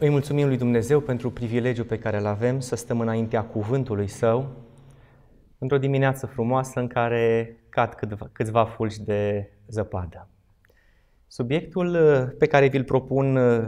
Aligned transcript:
Îi 0.00 0.08
mulțumim 0.08 0.46
lui 0.46 0.56
Dumnezeu 0.56 1.00
pentru 1.00 1.30
privilegiul 1.30 1.86
pe 1.86 1.98
care 1.98 2.18
îl 2.18 2.26
avem 2.26 2.60
să 2.60 2.76
stăm 2.76 3.00
înaintea 3.00 3.44
cuvântului 3.44 4.08
Său 4.08 4.48
într-o 5.58 5.78
dimineață 5.78 6.26
frumoasă 6.26 6.80
în 6.80 6.86
care 6.86 7.56
cad 7.68 7.94
câțiva, 7.94 8.28
câțiva 8.32 8.64
fulgi 8.64 9.02
de 9.02 9.50
zăpadă. 9.66 10.28
Subiectul 11.26 11.94
uh, 11.94 12.34
pe 12.38 12.46
care 12.46 12.68
vi-l 12.68 12.84
propun 12.84 13.36
uh, 13.36 13.66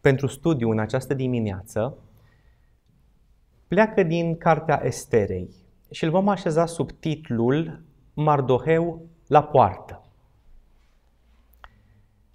pentru 0.00 0.26
studiu 0.26 0.70
în 0.70 0.78
această 0.78 1.14
dimineață 1.14 1.98
pleacă 3.68 4.02
din 4.02 4.36
Cartea 4.36 4.80
Esterei 4.84 5.50
și 5.90 6.04
îl 6.04 6.10
vom 6.10 6.28
așeza 6.28 6.66
sub 6.66 6.90
titlul 6.90 7.82
Mardoheu 8.14 9.06
la 9.26 9.42
poartă. 9.42 9.99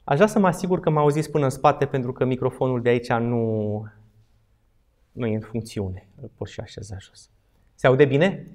Aș 0.08 0.16
vrea 0.16 0.28
să 0.28 0.40
mă 0.40 0.48
asigur 0.48 0.80
că 0.80 0.90
mă 0.90 1.00
auziți 1.00 1.32
până 1.32 1.44
în 1.44 1.50
spate 1.50 1.86
pentru 1.86 2.14
că 2.14 2.26
microfonul 2.26 2.82
de 2.82 2.90
aici 2.90 3.12
nu, 3.12 3.84
nu 5.12 5.26
e 5.26 5.36
în 5.36 5.42
funcțiune. 5.42 6.08
Îl 6.22 6.32
pot 6.38 6.48
și 6.48 6.60
așeza 6.60 6.96
jos. 7.00 7.30
Se 7.76 7.88
aude 7.88 8.06
bine? 8.06 8.48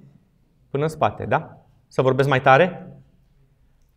Până 0.71 0.83
în 0.83 0.89
spate, 0.89 1.25
da? 1.25 1.67
Să 1.89 2.03
vorbesc 2.03 2.29
mai 2.29 2.41
tare? 2.41 2.97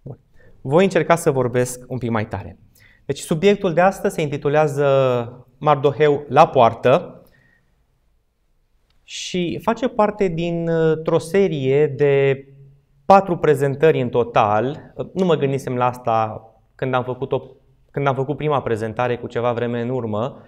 Bun. 0.02 0.20
Voi 0.62 0.84
încerca 0.84 1.16
să 1.16 1.32
vorbesc 1.32 1.84
un 1.88 1.98
pic 1.98 2.10
mai 2.10 2.28
tare. 2.28 2.58
Deci 3.06 3.20
subiectul 3.20 3.74
de 3.74 3.82
astăzi 3.82 4.16
se 4.16 4.22
intitulează 4.22 4.88
Mardoheu 5.58 6.26
la 6.28 6.48
poartă 6.48 7.24
și 9.04 9.60
face 9.64 9.88
parte 9.88 10.28
dintr-o 10.28 11.20
serie 11.20 11.88
de 11.88 12.46
patru 13.06 13.38
prezentări 13.38 14.02
în 14.02 14.10
total. 14.10 14.94
Nu 15.14 15.26
mă 15.26 15.36
gândisem 15.36 15.76
la 15.76 15.86
asta 15.86 16.48
când 16.76 16.94
am 16.94 17.04
făcut, 17.04 17.32
o, 17.32 17.42
când 17.92 18.08
am 18.08 18.16
făcut 18.16 18.38
prima 18.38 18.62
prezentare 18.62 19.18
cu 19.18 19.28
ceva 19.28 19.54
vreme 19.54 19.82
în 19.82 19.90
urmă, 19.90 20.42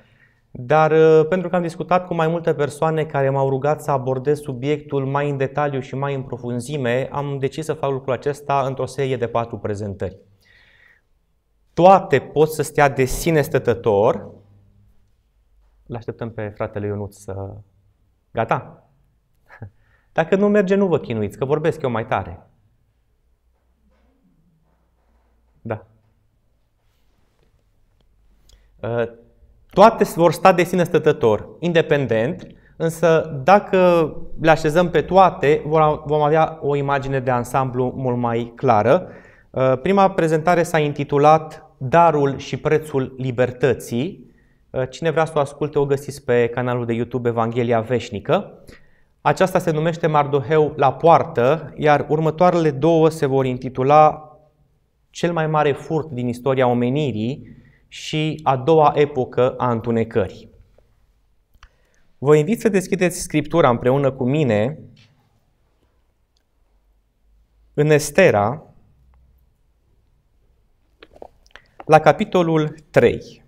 dar 0.52 0.92
uh, 0.92 1.26
pentru 1.30 1.50
că 1.50 1.56
am 1.56 1.62
discutat 1.62 2.06
cu 2.06 2.14
mai 2.14 2.28
multe 2.28 2.54
persoane 2.54 3.06
care 3.06 3.30
m-au 3.30 3.50
rugat 3.50 3.82
să 3.82 3.92
abordez 3.92 4.40
subiectul 4.40 5.06
mai 5.06 5.30
în 5.30 5.38
detaliu 5.38 5.80
și 5.80 5.96
mai 5.96 6.16
în 6.16 6.24
profunzime, 6.24 7.10
am 7.12 7.38
decis 7.40 7.66
să 7.66 7.74
fac 7.74 7.92
lucrul 7.92 8.14
acesta 8.14 8.66
într-o 8.66 8.86
serie 8.86 9.18
de 9.18 9.28
patru 9.28 9.58
prezentări. 9.58 10.18
Toate 11.74 12.20
pot 12.20 12.50
să 12.50 12.62
stea 12.62 12.90
de 12.90 13.06
sine 13.06 13.42
stătător. 13.42 14.32
Îl 15.86 15.96
așteptăm 15.96 16.32
pe 16.32 16.48
fratele 16.48 16.86
Ionut 16.86 17.14
să... 17.14 17.56
Gata? 18.32 18.90
Dacă 20.14 20.36
nu 20.36 20.48
merge, 20.48 20.76
nu 20.76 20.88
vă 20.88 21.00
chinuiți, 21.00 21.38
că 21.38 21.46
vorbesc 21.46 21.82
eu 21.82 21.90
mai 21.90 22.06
tare. 22.06 22.48
Da. 25.62 25.86
Uh, 28.86 29.04
toate 29.70 30.04
vor 30.04 30.32
sta 30.32 30.54
de 30.54 30.64
sine 30.64 30.84
stătător, 30.84 31.50
independent, 31.60 32.48
însă 32.76 33.40
dacă 33.44 34.12
le 34.42 34.50
așezăm 34.50 34.90
pe 34.90 35.02
toate, 35.02 35.62
vom 36.06 36.22
avea 36.22 36.60
o 36.62 36.76
imagine 36.76 37.20
de 37.20 37.32
ansamblu 37.32 37.94
mult 37.96 38.18
mai 38.18 38.54
clară. 38.56 39.08
Uh, 39.50 39.74
prima 39.82 40.12
prezentare 40.12 40.64
s-a 40.64 40.80
intitulat 40.80 41.70
Darul 41.78 42.38
și 42.38 42.58
prețul 42.58 43.16
libertății. 43.18 44.34
Uh, 44.70 44.90
cine 44.90 45.12
vrea 45.12 45.26
să 45.26 45.34
o 45.36 45.40
asculte, 45.40 45.80
o 45.80 45.86
găsiți 45.86 46.24
pe 46.24 46.48
canalul 46.48 46.86
de 46.86 46.94
YouTube 46.94 47.30
Evanghelia 47.30 47.80
Veșnică. 47.80 48.64
Aceasta 49.22 49.60
se 49.60 49.72
numește 49.72 50.08
Mardoheu 50.08 50.74
la 50.76 50.94
poartă, 50.94 51.74
iar 51.76 52.06
următoarele 52.10 52.72
două 52.72 53.10
se 53.10 53.26
vor 53.26 53.46
intitula 53.46 54.30
Cel 55.10 55.34
mai 55.34 55.48
mare 55.48 55.72
furt 55.72 56.10
din 56.10 56.28
istoria 56.28 56.68
omenirii 56.68 57.56
și 57.88 58.40
a 58.44 58.58
doua 58.58 58.94
epocă 58.96 59.56
a 59.58 59.72
întunecării. 59.72 60.50
Vă 62.18 62.36
invit 62.36 62.60
să 62.60 62.70
deschideți 62.70 63.20
Scriptura 63.20 63.70
împreună 63.70 64.12
cu 64.12 64.24
mine 64.24 64.80
în 67.74 67.90
Estera, 67.90 68.74
la 71.86 72.00
capitolul 72.00 72.76
3. 72.90 73.44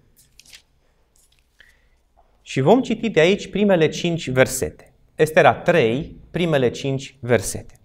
Și 2.42 2.62
vom 2.62 2.82
citi 2.82 3.10
de 3.10 3.20
aici 3.20 3.50
primele 3.50 3.90
5 3.90 4.30
versete. 4.30 4.94
Estera 5.16 5.54
3, 5.54 6.16
primele 6.32 6.70
5 6.70 7.18
versete. 7.20 7.80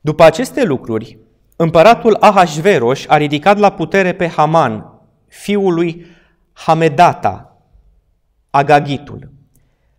După 0.00 0.22
aceste 0.22 0.64
lucruri, 0.64 1.18
împăratul 1.56 2.16
Ahasveros 2.20 3.04
a 3.06 3.16
ridicat 3.16 3.58
la 3.58 3.70
putere 3.70 4.12
pe 4.12 4.28
Haman, 4.28 4.84
fiul 5.28 5.74
lui 5.74 6.06
Hamedata, 6.52 7.60
Agagitul. 8.50 9.32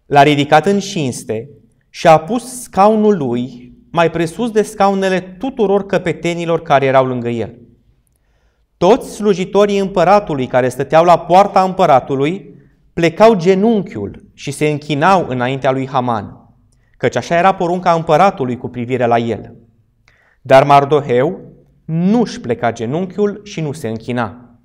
L-a 0.06 0.24
ridicat 0.24 0.66
în 0.66 0.80
cinste 0.80 1.50
și 1.90 2.08
a 2.08 2.18
pus 2.18 2.62
scaunul 2.62 3.18
lui 3.18 3.74
mai 3.92 4.12
presus 4.12 4.52
de 4.52 4.62
scaunele 4.62 5.20
tuturor 5.20 5.86
căpetenilor 5.86 6.62
care 6.62 6.86
erau 6.86 7.06
lângă 7.06 7.30
el. 7.30 7.58
Toți 8.78 9.14
slujitorii 9.14 9.80
împăratului 9.80 10.48
care 10.48 10.70
stăteau 10.70 11.04
la 11.04 11.20
poarta 11.20 11.64
împăratului 11.64 12.56
plecau 12.94 13.36
genunchiul 13.36 14.24
și 14.34 14.52
se 14.52 14.68
închinau 14.68 15.26
înaintea 15.28 15.72
lui 15.72 15.88
Haman, 15.88 16.38
căci 16.98 17.16
așa 17.16 17.38
era 17.38 17.54
porunca 17.54 17.92
împăratului 17.92 18.58
cu 18.58 18.68
privire 18.68 19.06
la 19.06 19.18
el. 19.18 19.56
Dar 20.48 20.64
Mardoheu 20.64 21.42
nu-și 21.86 22.40
pleca 22.40 22.72
genunchiul 22.72 23.42
și 23.44 23.62
nu 23.62 23.72
se 23.72 23.88
închina. 23.88 24.60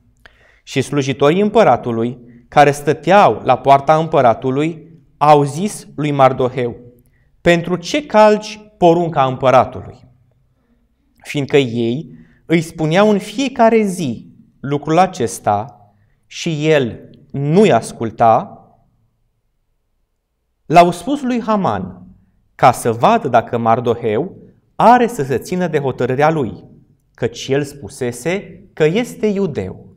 Și 0.63 0.81
slujitorii 0.83 1.41
împăratului, 1.41 2.19
care 2.49 2.71
stăteau 2.71 3.41
la 3.45 3.59
poarta 3.59 3.97
împăratului, 3.97 5.01
au 5.17 5.43
zis 5.43 5.87
lui 5.95 6.11
Mardoheu, 6.11 6.77
pentru 7.41 7.77
ce 7.77 8.07
calci 8.07 8.61
porunca 8.79 9.25
împăratului? 9.25 10.05
Fiindcă 11.25 11.57
ei 11.57 12.19
îi 12.47 12.61
spuneau 12.61 13.11
în 13.11 13.19
fiecare 13.19 13.83
zi 13.83 14.27
lucrul 14.61 14.99
acesta 14.99 15.81
și 16.27 16.69
el 16.69 17.11
nu-i 17.31 17.73
asculta, 17.73 18.67
l-au 20.67 20.91
spus 20.91 21.23
lui 21.23 21.41
Haman 21.41 22.07
ca 22.55 22.73
să 22.73 22.93
vadă 22.93 23.29
dacă 23.29 23.59
Mardoheu 23.59 24.42
are 24.83 25.07
să 25.07 25.23
se 25.23 25.39
țină 25.39 25.67
de 25.67 25.79
hotărârea 25.79 26.31
lui, 26.31 26.65
căci 27.15 27.49
el 27.49 27.63
spusese 27.63 28.65
că 28.73 28.85
este 28.85 29.27
iudeu. 29.27 29.97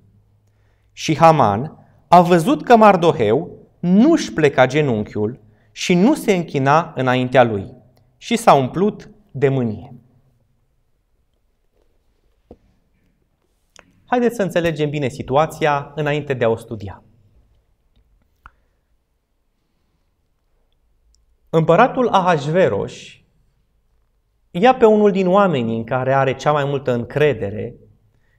Și 0.91 1.17
Haman 1.17 1.87
a 2.07 2.21
văzut 2.21 2.63
că 2.63 2.75
Mardoheu 2.75 3.67
nu-și 3.79 4.33
pleca 4.33 4.65
genunchiul 4.65 5.39
și 5.71 5.93
nu 5.93 6.15
se 6.15 6.33
închina 6.33 6.93
înaintea 6.95 7.43
lui 7.43 7.73
și 8.17 8.35
s-a 8.35 8.53
umplut 8.53 9.09
de 9.31 9.49
mânie. 9.49 9.93
Haideți 14.05 14.35
să 14.35 14.41
înțelegem 14.41 14.89
bine 14.89 15.07
situația 15.07 15.91
înainte 15.95 16.33
de 16.33 16.43
a 16.45 16.49
o 16.49 16.55
studia. 16.55 17.03
Împăratul 21.49 22.07
Ahasveros 22.07 22.93
ia 24.61 24.75
pe 24.75 24.85
unul 24.85 25.11
din 25.11 25.27
oamenii 25.27 25.77
în 25.77 25.83
care 25.83 26.13
are 26.13 26.35
cea 26.35 26.51
mai 26.51 26.65
multă 26.65 26.93
încredere 26.93 27.75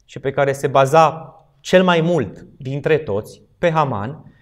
și 0.05 0.19
pe 0.19 0.31
care 0.31 0.53
se 0.53 0.67
baza 0.67 1.35
cel 1.61 1.85
mai 1.85 2.01
mult 2.01 2.47
dintre 2.59 2.99
toți, 2.99 3.43
pe 3.59 3.71
Haman, 3.71 4.33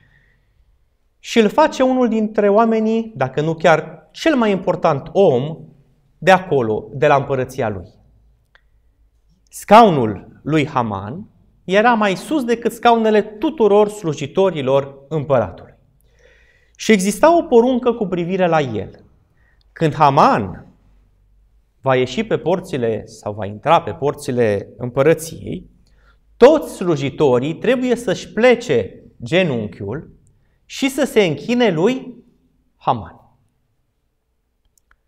și 1.18 1.38
îl 1.38 1.48
face 1.48 1.82
unul 1.82 2.08
dintre 2.08 2.48
oamenii, 2.48 3.12
dacă 3.16 3.40
nu 3.40 3.54
chiar 3.54 4.08
cel 4.10 4.36
mai 4.36 4.50
important 4.50 5.08
om 5.12 5.56
de 6.18 6.30
acolo, 6.30 6.88
de 6.92 7.06
la 7.06 7.14
împărăția 7.14 7.68
lui. 7.68 7.88
Scaunul 9.48 10.40
lui 10.42 10.66
Haman 10.66 11.28
era 11.64 11.94
mai 11.94 12.14
sus 12.16 12.44
decât 12.44 12.72
scaunele 12.72 13.22
tuturor 13.22 13.88
slujitorilor 13.88 14.98
împăratului. 15.08 15.74
Și 16.76 16.92
exista 16.92 17.36
o 17.36 17.42
poruncă 17.42 17.92
cu 17.92 18.06
privire 18.06 18.46
la 18.46 18.60
el. 18.60 19.04
Când 19.72 19.94
Haman 19.94 20.66
va 21.84 21.96
ieși 21.96 22.24
pe 22.24 22.38
porțile 22.38 23.06
sau 23.06 23.32
va 23.32 23.46
intra 23.46 23.82
pe 23.82 23.92
porțile 23.92 24.68
împărăției, 24.76 25.70
toți 26.36 26.74
slujitorii 26.74 27.54
trebuie 27.54 27.96
să-și 27.96 28.32
plece 28.32 29.02
genunchiul 29.22 30.10
și 30.64 30.88
să 30.88 31.04
se 31.04 31.24
închine 31.24 31.70
lui 31.70 32.14
Haman. 32.76 33.20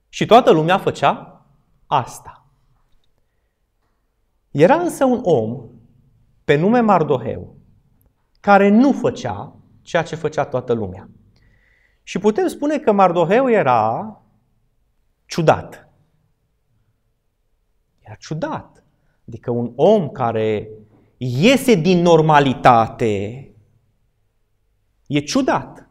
Și 0.08 0.26
toată 0.26 0.50
lumea 0.50 0.78
făcea 0.78 1.44
asta. 1.86 2.46
Era 4.50 4.74
însă 4.74 5.04
un 5.04 5.20
om 5.22 5.68
pe 6.44 6.56
nume 6.56 6.80
Mardoheu 6.80 7.56
care 8.40 8.68
nu 8.68 8.92
făcea 8.92 9.56
ceea 9.82 10.02
ce 10.02 10.16
făcea 10.16 10.44
toată 10.44 10.72
lumea. 10.72 11.08
Și 12.02 12.18
putem 12.18 12.46
spune 12.46 12.78
că 12.78 12.92
Mardoheu 12.92 13.50
era 13.50 14.20
ciudat. 15.26 15.85
Era 18.06 18.14
ciudat. 18.14 18.84
Adică 19.28 19.50
un 19.50 19.72
om 19.76 20.08
care 20.08 20.68
iese 21.16 21.74
din 21.74 22.02
normalitate 22.02 23.46
E 25.06 25.20
ciudat. 25.20 25.88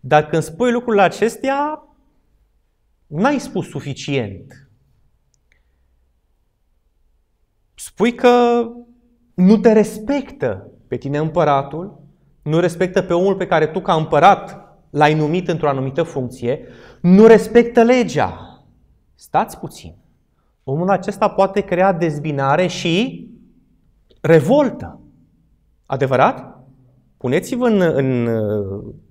Dar 0.00 0.26
când 0.26 0.42
spui 0.42 0.72
lucrurile 0.72 1.02
acestea, 1.02 1.82
n-ai 3.06 3.38
spus 3.38 3.68
suficient. 3.68 4.68
Spui 7.74 8.14
că 8.14 8.64
nu 9.34 9.56
te 9.56 9.72
respectă 9.72 10.70
pe 10.88 10.96
tine 10.96 11.18
împăratul, 11.18 12.00
nu 12.42 12.60
respectă 12.60 13.02
pe 13.02 13.12
omul 13.12 13.36
pe 13.36 13.46
care 13.46 13.66
tu 13.66 13.80
ca 13.80 13.94
împărat 13.94 14.66
l-ai 14.90 15.14
numit 15.14 15.48
într-o 15.48 15.68
anumită 15.68 16.02
funcție, 16.02 16.66
nu 17.00 17.26
respectă 17.26 17.82
legea. 17.82 18.62
Stați 19.14 19.58
puțin. 19.58 19.97
Omul 20.70 20.90
acesta 20.90 21.28
poate 21.28 21.60
crea 21.60 21.92
dezbinare 21.92 22.66
și 22.66 23.26
revoltă. 24.20 25.00
Adevărat? 25.86 26.58
Puneți-vă 27.16 27.66
în, 27.66 27.80
în 27.80 28.28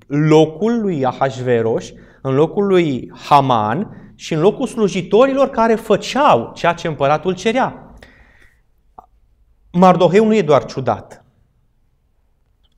locul 0.07 0.81
lui 0.81 1.05
Ahasveros, 1.05 1.93
în 2.21 2.33
locul 2.35 2.65
lui 2.65 3.11
Haman 3.13 4.11
și 4.15 4.33
în 4.33 4.39
locul 4.39 4.67
slujitorilor 4.67 5.49
care 5.49 5.75
făceau 5.75 6.51
ceea 6.53 6.73
ce 6.73 6.87
împăratul 6.87 7.35
cerea. 7.35 7.93
Mardoheu 9.71 10.25
nu 10.25 10.35
e 10.35 10.41
doar 10.41 10.65
ciudat. 10.65 11.25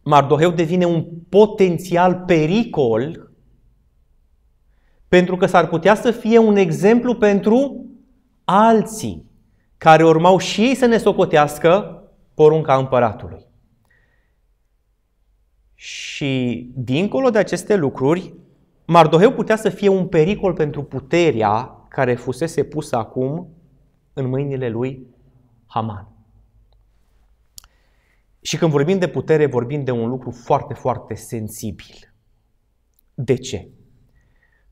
Mardoheu 0.03 0.51
devine 0.51 0.85
un 0.85 1.05
potențial 1.29 2.23
pericol 2.25 3.31
pentru 5.07 5.37
că 5.37 5.45
s-ar 5.45 5.67
putea 5.67 5.95
să 5.95 6.11
fie 6.11 6.37
un 6.37 6.55
exemplu 6.55 7.15
pentru 7.15 7.83
alții 8.51 9.25
care 9.77 10.05
urmau 10.05 10.37
și 10.37 10.61
ei 10.61 10.75
să 10.75 10.85
ne 10.85 10.97
socotească 10.97 12.03
porunca 12.33 12.77
împăratului. 12.77 13.45
Și 15.75 16.71
dincolo 16.75 17.29
de 17.29 17.37
aceste 17.37 17.75
lucruri, 17.75 18.33
Mardoheu 18.85 19.31
putea 19.31 19.55
să 19.55 19.69
fie 19.69 19.87
un 19.87 20.07
pericol 20.07 20.53
pentru 20.53 20.83
puterea 20.83 21.85
care 21.89 22.15
fusese 22.15 22.63
pusă 22.63 22.95
acum 22.95 23.47
în 24.13 24.27
mâinile 24.27 24.69
lui 24.69 25.07
Haman. 25.65 26.07
Și 28.41 28.57
când 28.57 28.71
vorbim 28.71 28.99
de 28.99 29.07
putere, 29.07 29.45
vorbim 29.45 29.83
de 29.83 29.91
un 29.91 30.09
lucru 30.09 30.31
foarte, 30.31 30.73
foarte 30.73 31.13
sensibil. 31.15 32.13
De 33.13 33.35
ce? 33.35 33.69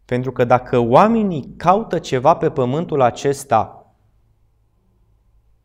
Pentru 0.07 0.31
că 0.31 0.43
dacă 0.43 0.79
oamenii 0.79 1.53
caută 1.57 1.99
ceva 1.99 2.35
pe 2.35 2.49
pământul 2.49 3.01
acesta 3.01 3.93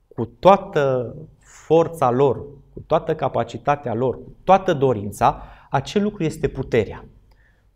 cu 0.09 0.25
toată 0.25 1.15
forța 1.39 2.11
lor, 2.11 2.37
cu 2.73 2.81
toată 2.81 3.15
capacitatea 3.15 3.95
lor, 3.95 4.15
cu 4.15 4.37
toată 4.45 4.75
dorința, 4.75 5.43
acel 5.71 6.03
lucru 6.03 6.25
este 6.25 6.49
puterea. 6.49 7.05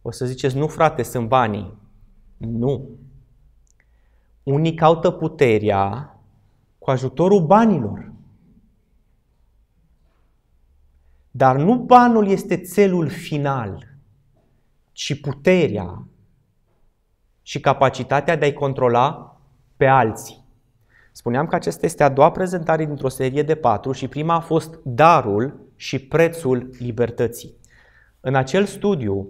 O 0.02 0.10
să 0.10 0.26
ziceți, 0.26 0.56
nu 0.56 0.66
frate, 0.66 1.02
sunt 1.02 1.28
banii. 1.28 1.78
Nu. 2.36 2.88
Unii 4.42 4.74
caută 4.74 5.10
puterea 5.10 6.16
cu 6.78 6.90
ajutorul 6.90 7.46
banilor. 7.46 8.12
Dar 11.30 11.56
nu 11.56 11.74
banul 11.74 12.28
este 12.28 12.56
țelul 12.56 13.08
final, 13.08 13.86
ci 14.92 15.20
puterea 15.20 16.06
și 17.46 17.60
capacitatea 17.60 18.36
de 18.36 18.44
a-i 18.44 18.52
controla 18.52 19.36
pe 19.76 19.86
alții. 19.86 20.44
Spuneam 21.12 21.46
că 21.46 21.54
acesta 21.54 21.86
este 21.86 22.02
a 22.02 22.08
doua 22.08 22.30
prezentare 22.30 22.84
dintr-o 22.84 23.08
serie 23.08 23.42
de 23.42 23.54
patru 23.54 23.92
și 23.92 24.08
prima 24.08 24.34
a 24.34 24.40
fost 24.40 24.78
darul 24.84 25.60
și 25.76 25.98
prețul 25.98 26.70
libertății. 26.78 27.54
În 28.20 28.34
acel 28.34 28.64
studiu, 28.64 29.28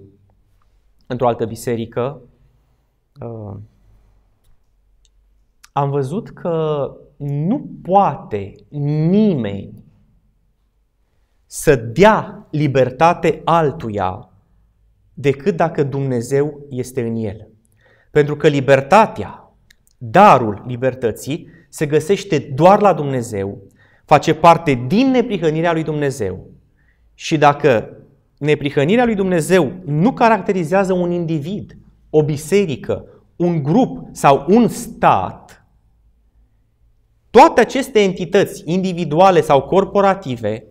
într-o 1.07 1.27
altă 1.27 1.45
biserică, 1.45 2.21
uh, 3.21 3.57
am 5.73 5.91
văzut 5.91 6.31
că 6.31 6.91
nu 7.17 7.71
poate 7.83 8.55
nimeni 8.69 9.85
să 11.47 11.77
dea 11.77 12.47
libertate 12.51 13.41
altuia 13.45 14.31
decât 15.15 15.57
dacă 15.57 15.83
Dumnezeu 15.83 16.61
este 16.71 17.07
în 17.07 17.17
el. 17.17 17.49
Pentru 18.11 18.37
că 18.37 18.49
libertatea, 18.49 19.53
darul 19.99 20.64
libertății, 20.67 21.49
se 21.69 21.87
găsește 21.87 22.38
doar 22.38 22.81
la 22.81 22.93
Dumnezeu, 22.93 23.62
face 24.05 24.35
parte 24.35 24.85
din 24.87 25.11
neprihănirea 25.11 25.73
lui 25.73 25.82
Dumnezeu. 25.82 26.50
Și 27.14 27.38
dacă 27.38 27.97
neprihănirea 28.38 29.05
lui 29.05 29.14
Dumnezeu 29.14 29.73
nu 29.85 30.12
caracterizează 30.12 30.93
un 30.93 31.11
individ, 31.11 31.76
o 32.11 32.23
biserică, 32.23 33.05
un 33.37 33.62
grup 33.62 34.09
sau 34.12 34.44
un 34.49 34.69
stat, 34.69 35.67
toate 37.31 37.61
aceste 37.61 38.00
entități 38.00 38.62
individuale 38.64 39.41
sau 39.41 39.62
corporative 39.62 40.64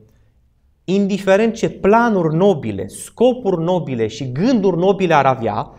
indiferent 0.83 1.53
ce 1.53 1.69
planuri 1.69 2.35
nobile, 2.35 2.87
scopuri 2.87 3.63
nobile 3.63 4.07
și 4.07 4.31
gânduri 4.31 4.77
nobile 4.77 5.13
ar 5.13 5.25
avea, 5.25 5.71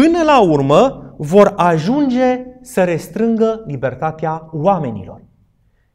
până 0.00 0.22
la 0.22 0.40
urmă 0.42 1.14
vor 1.18 1.52
ajunge 1.56 2.44
să 2.60 2.84
restrângă 2.84 3.64
libertatea 3.66 4.48
oamenilor. 4.52 5.24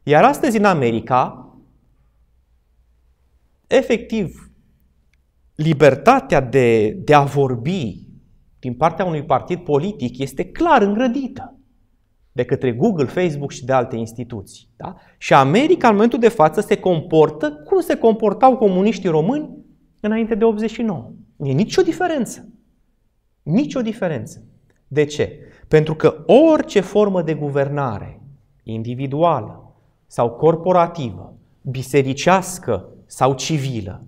Iar 0.04 0.24
astăzi 0.24 0.58
în 0.58 0.66
America, 0.66 1.50
efectiv, 3.68 4.52
libertatea 5.56 6.42
de, 6.42 6.90
de 6.90 7.14
a 7.14 7.24
vorbi 7.24 8.08
din 8.60 8.74
partea 8.74 9.06
unui 9.06 9.24
partid 9.24 9.60
politic 9.60 10.18
este 10.18 10.46
clar 10.46 10.82
îngrădită 10.82 11.60
de 12.32 12.46
către 12.46 12.72
Google, 12.72 13.06
Facebook 13.06 13.52
și 13.52 13.66
de 13.66 13.74
alte 13.74 13.96
instituții. 13.96 14.68
Da? 14.76 14.96
Și 15.18 15.34
America, 15.34 15.88
în 15.88 15.94
momentul 15.94 16.20
de 16.20 16.30
față, 16.30 16.62
se 16.62 16.78
comportă 16.78 17.52
cum 17.52 17.82
se 17.82 17.98
comportau 17.98 18.58
comuniștii 18.58 19.10
români 19.10 19.50
înainte 20.00 20.36
de 20.36 20.44
89. 20.44 21.12
Nu 21.36 21.48
e 21.48 21.54
nicio 21.54 21.82
diferență. 21.82 22.50
Nicio 23.46 23.82
diferență. 23.82 24.44
De 24.88 25.04
ce? 25.04 25.40
Pentru 25.68 25.96
că 25.96 26.24
orice 26.26 26.80
formă 26.80 27.22
de 27.22 27.34
guvernare, 27.34 28.22
individuală 28.64 29.76
sau 30.08 30.30
corporativă, 30.30 31.34
bisericească 31.62 32.90
sau 33.06 33.34
civilă, 33.34 34.06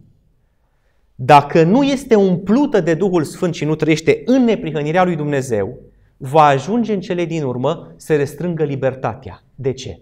dacă 1.16 1.64
nu 1.64 1.84
este 1.84 2.16
umplută 2.16 2.82
de 2.82 2.94
Duhul 2.94 3.24
Sfânt 3.24 3.54
și 3.54 3.66
nu 3.66 3.76
trăiește 3.76 4.22
în 4.26 4.44
neprihănirea 4.44 5.04
lui 5.04 5.16
Dumnezeu, 5.16 5.80
va 6.18 6.44
ajunge 6.44 6.94
în 6.94 7.00
cele 7.00 7.26
din 7.26 7.44
urmă 7.44 7.94
să 7.98 8.16
restrângă 8.16 8.64
libertatea. 8.64 9.44
De 9.56 9.74
ce? 9.74 10.02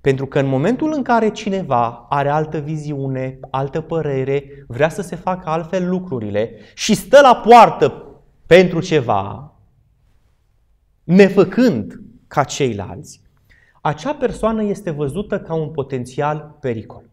Pentru 0.00 0.26
că 0.26 0.38
în 0.38 0.46
momentul 0.46 0.92
în 0.96 1.02
care 1.02 1.30
cineva 1.30 2.06
are 2.08 2.28
altă 2.28 2.58
viziune, 2.58 3.38
altă 3.50 3.80
părere, 3.80 4.64
vrea 4.66 4.88
să 4.88 5.02
se 5.02 5.16
facă 5.16 5.48
altfel 5.48 5.88
lucrurile 5.88 6.50
și 6.74 6.94
stă 6.94 7.18
la 7.22 7.36
poartă 7.36 8.03
pentru 8.46 8.80
ceva, 8.80 9.54
nefăcând 11.04 12.00
ca 12.26 12.44
ceilalți, 12.44 13.22
acea 13.80 14.14
persoană 14.14 14.62
este 14.62 14.90
văzută 14.90 15.40
ca 15.40 15.54
un 15.54 15.70
potențial 15.70 16.56
pericol. 16.60 17.10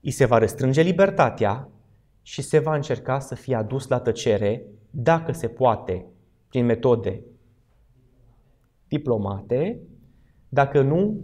I 0.00 0.10
se 0.10 0.24
va 0.24 0.38
restrânge 0.38 0.82
libertatea 0.82 1.68
și 2.22 2.42
se 2.42 2.58
va 2.58 2.74
încerca 2.74 3.18
să 3.18 3.34
fie 3.34 3.54
adus 3.54 3.88
la 3.88 4.00
tăcere, 4.00 4.62
dacă 4.90 5.32
se 5.32 5.48
poate, 5.48 6.06
prin 6.48 6.64
metode 6.64 7.22
diplomate, 8.88 9.80
dacă 10.48 10.82
nu 10.82 11.20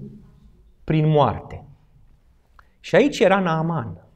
prin 0.84 1.08
moarte. 1.08 1.64
Și 2.80 2.94
aici 2.94 3.18
era 3.18 3.40
Naaman. 3.40 4.06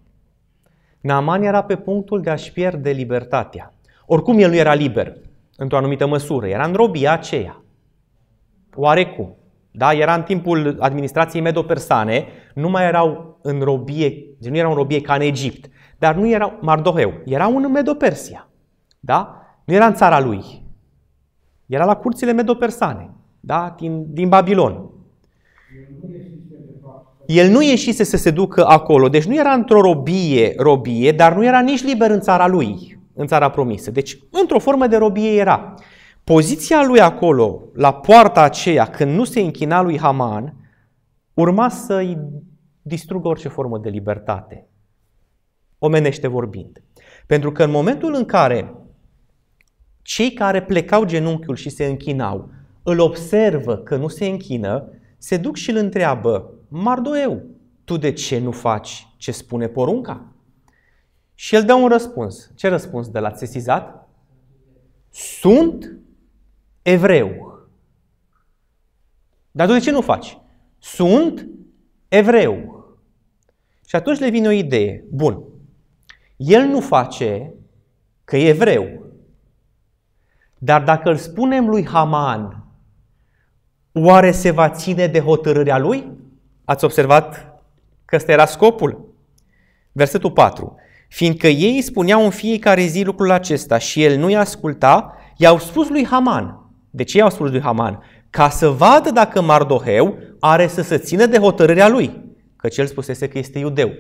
Naaman 1.01 1.43
era 1.43 1.65
pe 1.65 1.77
punctul 1.77 2.21
de 2.21 2.31
a-și 2.31 2.53
pierde 2.53 2.91
libertatea. 2.91 3.75
Oricum 4.07 4.39
el 4.39 4.51
nu 4.51 4.57
era 4.57 4.75
liber, 4.75 5.17
într-o 5.57 5.77
anumită 5.77 6.07
măsură. 6.07 6.47
Era 6.47 6.65
în 6.65 6.73
robia 6.73 7.13
aceea. 7.13 7.63
Oarecum. 8.75 9.37
Da? 9.71 9.93
Era 9.93 10.15
în 10.15 10.23
timpul 10.23 10.77
administrației 10.81 11.43
medo-persane, 11.43 12.27
nu 12.55 12.69
mai 12.69 12.85
erau 12.85 13.39
în 13.43 13.61
robie, 13.61 14.25
nu 14.39 14.57
erau 14.57 14.71
în 14.71 14.77
robie 14.77 15.01
ca 15.01 15.15
în 15.15 15.21
Egipt, 15.21 15.71
dar 15.99 16.15
nu 16.15 16.29
erau 16.29 16.59
Mardoheu, 16.61 17.13
erau 17.25 17.57
în 17.57 17.71
Medo-Persia. 17.71 18.49
Da? 19.01 19.43
Nu 19.65 19.75
era 19.75 19.87
în 19.87 19.95
țara 19.95 20.21
lui. 20.21 20.63
Era 21.67 21.85
la 21.85 21.97
curțile 21.97 22.33
medo-persane 22.33 23.11
da? 23.45 23.75
din, 23.79 24.07
din 24.13 24.29
Babilon. 24.29 24.91
El 27.27 27.51
nu 27.51 27.63
ieșise 27.63 28.05
să 28.05 28.17
se 28.17 28.31
ducă 28.31 28.67
acolo, 28.67 29.09
deci 29.09 29.25
nu 29.25 29.35
era 29.35 29.53
într-o 29.53 29.81
robie, 29.81 30.55
robie, 30.57 31.13
dar 31.13 31.35
nu 31.35 31.45
era 31.45 31.61
nici 31.61 31.85
liber 31.85 32.11
în 32.11 32.21
țara 32.21 32.47
lui, 32.47 32.99
în 33.15 33.27
țara 33.27 33.51
promisă. 33.51 33.91
Deci, 33.91 34.19
într-o 34.31 34.59
formă 34.59 34.87
de 34.87 34.97
robie 34.97 35.39
era. 35.39 35.75
Poziția 36.25 36.85
lui 36.87 37.01
acolo, 37.01 37.63
la 37.75 37.95
poarta 37.95 38.43
aceea, 38.43 38.87
când 38.87 39.15
nu 39.15 39.25
se 39.25 39.41
închina 39.41 39.83
lui 39.83 39.99
Haman, 39.99 40.55
urma 41.35 41.69
să-i 41.69 42.19
distrugă 42.83 43.29
orice 43.29 43.49
formă 43.49 43.79
de 43.79 43.89
libertate, 43.89 44.69
omenește 45.79 46.27
vorbind. 46.27 46.83
Pentru 47.27 47.53
că 47.53 47.65
în 47.65 47.71
momentul 47.71 48.15
în 48.15 48.25
care 48.25 48.75
cei 50.03 50.33
care 50.33 50.63
plecau 50.63 51.05
genunchiul 51.05 51.57
și 51.57 51.69
se 51.69 51.85
închinau, 51.85 52.51
îl 52.83 52.99
observă 52.99 53.77
că 53.77 53.97
nu 53.97 54.09
se 54.09 54.27
închină, 54.27 54.89
se 55.19 55.37
duc 55.37 55.57
și 55.57 55.71
îl 55.71 55.77
întreabă, 55.77 56.55
Mardoeu, 56.69 57.43
tu 57.85 57.97
de 57.97 58.13
ce 58.13 58.39
nu 58.39 58.51
faci 58.51 59.07
ce 59.17 59.33
spune 59.33 59.67
porunca? 59.67 60.27
Și 61.43 61.55
el 61.55 61.65
dă 61.65 61.75
un 61.75 61.89
răspuns. 61.89 62.51
Ce 62.55 62.69
răspuns 62.69 63.09
de 63.09 63.19
la 63.19 63.35
sesizat? 63.35 64.09
Sunt 65.11 65.97
evreu. 66.83 67.59
Dar 69.51 69.67
tu 69.67 69.73
de 69.73 69.79
ce 69.79 69.91
nu 69.91 70.01
faci? 70.01 70.39
Sunt 70.79 71.47
evreu. 72.09 72.85
Și 73.87 73.97
atunci 73.97 74.19
le 74.19 74.29
vine 74.29 74.49
o 74.49 74.51
idee. 74.51 75.05
Bun. 75.11 75.45
El 76.37 76.63
nu 76.63 76.81
face 76.81 77.55
că 78.25 78.37
e 78.37 78.49
evreu. 78.49 79.07
Dar 80.59 80.83
dacă 80.83 81.09
îl 81.09 81.17
spunem 81.17 81.69
lui 81.69 81.87
Haman, 81.87 82.67
oare 83.93 84.33
se 84.33 84.51
va 84.51 84.71
ține 84.71 85.07
de 85.07 85.21
hotărârea 85.21 85.79
lui? 85.79 86.11
Ați 86.65 86.85
observat 86.85 87.61
că 88.05 88.17
ăsta 88.17 88.33
era 88.33 88.47
scopul? 88.47 89.15
Versetul 89.93 90.31
4. 90.31 90.77
Fiindcă 91.13 91.47
ei 91.47 91.81
spuneau 91.81 92.25
în 92.25 92.31
fiecare 92.31 92.83
zi 92.83 93.03
lucrul 93.05 93.31
acesta 93.31 93.79
și 93.79 94.03
el 94.03 94.19
nu-i 94.19 94.37
asculta, 94.37 95.17
i-au 95.37 95.59
spus 95.59 95.89
lui 95.89 96.07
Haman. 96.07 96.71
De 96.91 97.03
ce 97.03 97.19
i-au 97.19 97.31
spus 97.31 97.51
lui 97.51 97.61
Haman? 97.61 98.03
Ca 98.31 98.49
să 98.49 98.69
vadă 98.69 99.11
dacă 99.11 99.41
Mardoheu 99.41 100.19
are 100.41 100.67
să 100.67 100.83
se 100.83 100.99
țină 100.99 101.27
de 101.27 101.39
hotărârea 101.39 101.89
lui. 101.89 102.21
Că 102.57 102.69
cel 102.69 102.87
spusese 102.87 103.29
că 103.29 103.39
este 103.39 103.59
iudeu. 103.59 103.93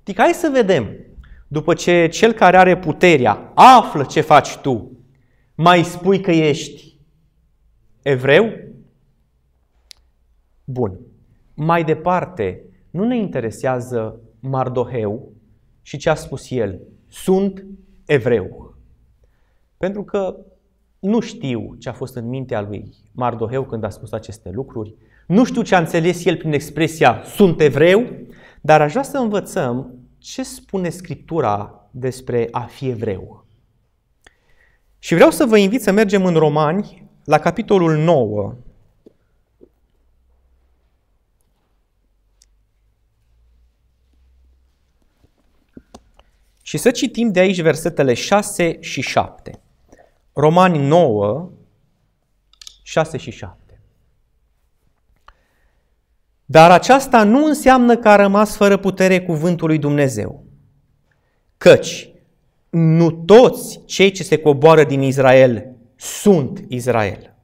Adică 0.00 0.22
hai 0.22 0.32
să 0.32 0.50
vedem. 0.52 0.88
După 1.46 1.74
ce 1.74 2.08
cel 2.08 2.32
care 2.32 2.56
are 2.56 2.78
puterea 2.78 3.52
află 3.54 4.04
ce 4.04 4.20
faci 4.20 4.56
tu, 4.56 4.92
mai 5.54 5.82
spui 5.82 6.20
că 6.20 6.30
ești 6.30 6.98
evreu? 8.02 8.52
Bun. 10.64 10.98
Mai 11.54 11.84
departe, 11.84 12.64
nu 12.90 13.04
ne 13.04 13.16
interesează 13.16 14.20
Mardoheu 14.40 15.32
și 15.88 15.96
ce 15.96 16.10
a 16.10 16.14
spus 16.14 16.50
el. 16.50 16.80
Sunt 17.08 17.64
evreu. 18.04 18.74
Pentru 19.76 20.02
că 20.02 20.36
nu 20.98 21.20
știu 21.20 21.74
ce 21.78 21.88
a 21.88 21.92
fost 21.92 22.16
în 22.16 22.28
mintea 22.28 22.60
lui 22.60 22.94
Mardoheu 23.12 23.64
când 23.64 23.84
a 23.84 23.88
spus 23.88 24.12
aceste 24.12 24.50
lucruri. 24.50 24.94
Nu 25.26 25.44
știu 25.44 25.62
ce 25.62 25.74
a 25.74 25.78
înțeles 25.78 26.24
el 26.24 26.36
prin 26.36 26.52
expresia 26.52 27.22
sunt 27.24 27.60
evreu, 27.60 28.06
dar 28.60 28.80
aș 28.80 28.90
vrea 28.90 29.02
să 29.02 29.18
învățăm 29.18 29.94
ce 30.18 30.42
spune 30.42 30.88
Scriptura 30.88 31.88
despre 31.90 32.48
a 32.50 32.60
fi 32.60 32.88
evreu. 32.88 33.46
Și 34.98 35.14
vreau 35.14 35.30
să 35.30 35.44
vă 35.44 35.56
invit 35.56 35.82
să 35.82 35.92
mergem 35.92 36.24
în 36.24 36.34
Romani, 36.34 37.08
la 37.24 37.38
capitolul 37.38 37.96
9, 37.96 38.54
Și 46.68 46.76
să 46.76 46.90
citim 46.90 47.32
de 47.32 47.40
aici 47.40 47.60
versetele 47.60 48.14
6 48.14 48.76
și 48.80 49.00
7. 49.00 49.60
Romani 50.32 50.78
9, 50.78 51.50
6 52.82 53.16
și 53.16 53.30
7. 53.30 53.80
Dar 56.44 56.70
aceasta 56.70 57.22
nu 57.22 57.44
înseamnă 57.44 57.96
că 57.96 58.08
a 58.08 58.16
rămas 58.16 58.56
fără 58.56 58.76
putere 58.76 59.22
cuvântul 59.22 59.66
lui 59.66 59.78
Dumnezeu. 59.78 60.44
Căci 61.56 62.10
nu 62.70 63.10
toți 63.10 63.80
cei 63.84 64.10
ce 64.10 64.22
se 64.22 64.38
coboară 64.38 64.84
din 64.84 65.02
Israel 65.02 65.76
sunt 65.96 66.64
Israel. 66.68 67.34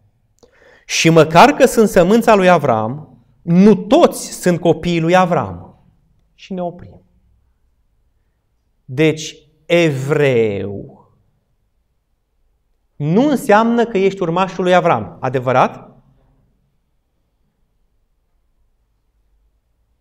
Și 0.87 1.09
măcar 1.09 1.51
că 1.51 1.67
sunt 1.67 1.89
sămânța 1.89 2.35
lui 2.35 2.49
Avram, 2.49 3.19
nu 3.43 3.75
toți 3.75 4.31
sunt 4.31 4.61
copiii 4.61 5.01
lui 5.01 5.17
Avram. 5.17 5.85
Și 6.35 6.53
ne 6.53 6.63
oprim. 6.63 7.04
Deci, 8.85 9.37
evreu 9.67 10.95
nu 12.97 13.29
înseamnă 13.29 13.85
că 13.85 13.99
ești 13.99 14.23
urmașul 14.23 14.65
lui 14.65 14.75
Avram. 14.75 15.17
Adevărat? 15.21 15.91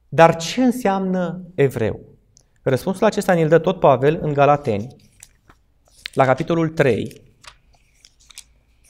Dar 0.09 0.35
ce 0.35 0.63
înseamnă 0.63 1.43
evreu? 1.55 1.99
Răspunsul 2.61 3.05
acesta 3.05 3.33
ne-l 3.33 3.47
dă 3.47 3.59
tot 3.59 3.79
Pavel 3.79 4.19
în 4.21 4.33
Galateni, 4.33 4.95
la 6.13 6.25
capitolul 6.25 6.69
3. 6.69 7.21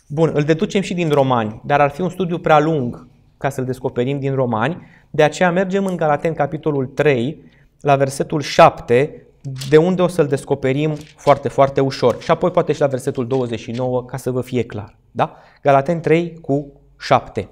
Bun, 0.07 0.31
îl 0.33 0.43
deducem 0.43 0.81
și 0.81 0.93
din 0.93 1.09
Romani, 1.09 1.61
dar 1.65 1.81
ar 1.81 1.89
fi 1.89 2.01
un 2.01 2.09
studiu 2.09 2.39
prea 2.39 2.59
lung 2.59 3.07
ca 3.37 3.49
să-l 3.49 3.65
descoperim 3.65 4.19
din 4.19 4.35
Romani. 4.35 4.87
De 5.09 5.23
aceea 5.23 5.51
mergem 5.51 5.85
în 5.85 5.95
Galateni, 5.95 6.35
capitolul 6.35 6.85
3, 6.85 7.51
la 7.81 7.95
versetul 7.95 8.41
7, 8.41 9.27
de 9.69 9.77
unde 9.77 10.01
o 10.01 10.07
să-l 10.07 10.27
descoperim 10.27 10.97
foarte, 11.15 11.47
foarte 11.47 11.81
ușor. 11.81 12.21
Și 12.21 12.31
apoi 12.31 12.51
poate 12.51 12.73
și 12.73 12.79
la 12.79 12.87
versetul 12.87 13.27
29 13.27 14.05
ca 14.05 14.17
să 14.17 14.31
vă 14.31 14.41
fie 14.41 14.63
clar. 14.63 14.97
Da? 15.11 15.37
Galaten 15.61 16.01
3 16.01 16.39
cu 16.41 16.81
7. 16.99 17.49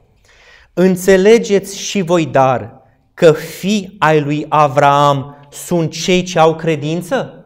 Înțelegeți 0.74 1.80
și 1.80 2.02
voi 2.02 2.26
dar 2.26 2.82
că 3.14 3.32
fii 3.32 3.96
ai 4.00 4.22
lui 4.22 4.46
Avraam 4.50 5.48
sunt 5.52 5.92
cei 5.92 6.24
ce 6.24 6.40
au 6.40 6.56
credință? 6.56 7.46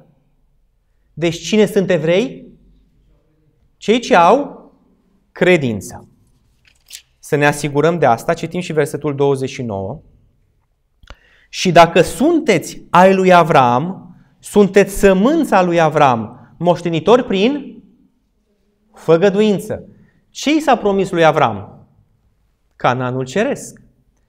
Deci 1.13 1.37
cine 1.37 1.65
sunt 1.65 1.89
evrei? 1.89 2.47
Cei 3.77 3.99
ce 3.99 4.15
au 4.15 4.71
credință. 5.31 6.07
Să 7.19 7.35
ne 7.35 7.45
asigurăm 7.45 7.99
de 7.99 8.05
asta, 8.05 8.33
citim 8.33 8.59
și 8.59 8.73
versetul 8.73 9.15
29. 9.15 10.01
Și 11.49 11.71
dacă 11.71 12.01
sunteți 12.01 12.81
ai 12.89 13.13
lui 13.13 13.33
Avram, 13.33 14.04
sunteți 14.45 14.97
sămânța 14.97 15.63
lui 15.63 15.79
Avram, 15.79 16.53
moștenitori 16.57 17.23
prin 17.23 17.83
făgăduință. 18.93 19.87
Ce 20.29 20.55
i 20.55 20.59
s-a 20.59 20.75
promis 20.75 21.11
lui 21.11 21.25
Avram? 21.25 21.87
Cananul 22.75 23.25
ceresc. 23.25 23.81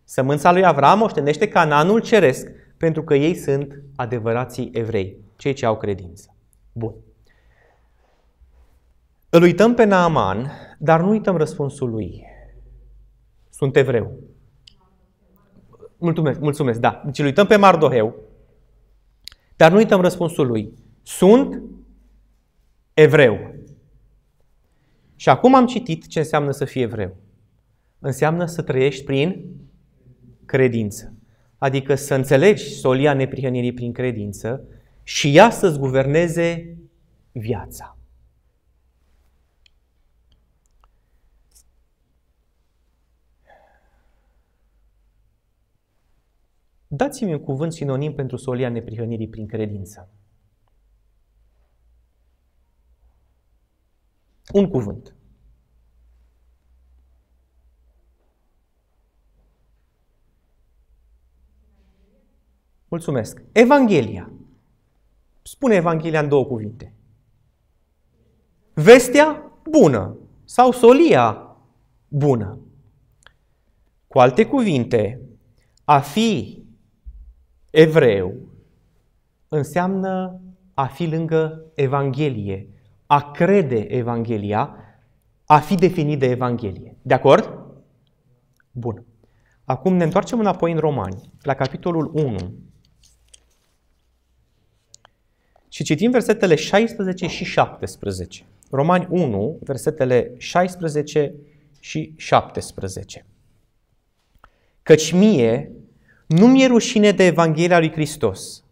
Sămânța 0.05 0.53
lui 0.53 0.65
Avram 0.65 0.99
moștenește 0.99 1.49
Cananul 1.49 2.01
ceresc, 2.01 2.51
pentru 2.77 3.03
că 3.03 3.15
ei 3.15 3.35
sunt 3.35 3.83
adevărații 3.97 4.71
evrei, 4.73 5.17
cei 5.37 5.53
ce 5.53 5.67
au 5.67 5.77
credință. 5.77 6.35
Bun. 6.73 6.95
Îl 9.29 9.43
uităm 9.43 9.75
pe 9.75 9.85
Naaman, 9.85 10.51
dar 10.79 11.01
nu 11.01 11.09
uităm 11.09 11.37
răspunsul 11.37 11.91
lui. 11.91 12.25
Sunt 13.51 13.77
evreu. 13.77 14.13
Mulțumesc, 15.99 16.41
mulțumesc, 16.41 16.81
da. 16.81 17.03
Deci 17.05 17.19
îl 17.19 17.25
uităm 17.25 17.47
pe 17.47 17.57
Mardoheu, 17.57 18.26
dar 19.57 19.71
nu 19.71 19.77
uităm 19.77 20.01
răspunsul 20.01 20.47
lui. 20.47 20.73
Sunt 21.03 21.63
evreu. 22.95 23.55
Și 25.17 25.29
acum 25.29 25.55
am 25.55 25.67
citit 25.67 26.07
ce 26.07 26.19
înseamnă 26.19 26.51
să 26.51 26.65
fii 26.65 26.83
evreu. 26.83 27.17
Înseamnă 27.99 28.47
să 28.47 28.63
trăiești 28.63 29.05
prin 29.05 29.45
credință. 30.45 31.15
Adică 31.59 31.95
să 31.95 32.15
înțelegi 32.15 32.65
solia 32.65 33.15
neprihănirii 33.15 33.73
prin 33.73 33.93
credință 33.93 34.65
și 35.03 35.37
ea 35.37 35.51
să-ți 35.51 35.79
guverneze 35.79 36.77
viața. 37.33 37.96
Dați-mi 46.89 47.33
un 47.33 47.41
cuvânt 47.41 47.73
sinonim 47.73 48.15
pentru 48.15 48.37
solia 48.37 48.69
neprihănirii 48.69 49.29
prin 49.29 49.47
credință. 49.47 50.09
Un 54.53 54.69
cuvânt. 54.69 55.15
Mulțumesc. 62.89 63.43
Evanghelia. 63.53 64.33
Spune 65.43 65.75
Evanghelia 65.75 66.21
în 66.21 66.29
două 66.29 66.45
cuvinte. 66.45 66.93
Vestea 68.75 69.53
bună 69.71 70.17
sau 70.45 70.73
solia 70.73 71.57
bună. 72.09 72.59
Cu 74.07 74.19
alte 74.19 74.47
cuvinte, 74.47 75.21
a 75.85 76.01
fi 76.01 76.65
evreu 77.77 78.35
înseamnă 79.49 80.41
a 80.75 80.87
fi 80.87 81.07
lângă 81.07 81.65
Evanghelie, 81.75 82.69
a 83.07 83.31
crede 83.31 83.79
Evanghelia, 83.79 84.77
a 85.45 85.59
fi 85.59 85.75
definit 85.75 86.19
de 86.19 86.27
Evanghelie. 86.27 86.97
De 87.03 87.15
acord? 87.15 87.65
Bun. 88.71 89.05
Acum 89.65 89.97
ne 89.97 90.05
întoarcem 90.05 90.39
înapoi 90.39 90.73
în 90.73 90.79
Romani, 90.79 91.33
la 91.43 91.55
capitolul 91.55 92.11
1. 92.15 92.55
Și 95.69 95.85
citim 95.85 96.11
versetele 96.11 96.55
16 96.55 97.27
și 97.27 97.45
17. 97.45 98.45
Romani 98.71 99.07
1, 99.11 99.59
versetele 99.61 100.35
16 100.37 101.35
și 101.81 102.15
17. 102.17 103.27
Căci 104.83 105.13
mie 105.13 105.71
nu 106.27 106.47
mi-e 106.47 106.67
rușine 106.67 107.11
de 107.11 107.27
Evanghelia 107.27 107.79
lui 107.79 107.93
Hristos, 107.93 108.65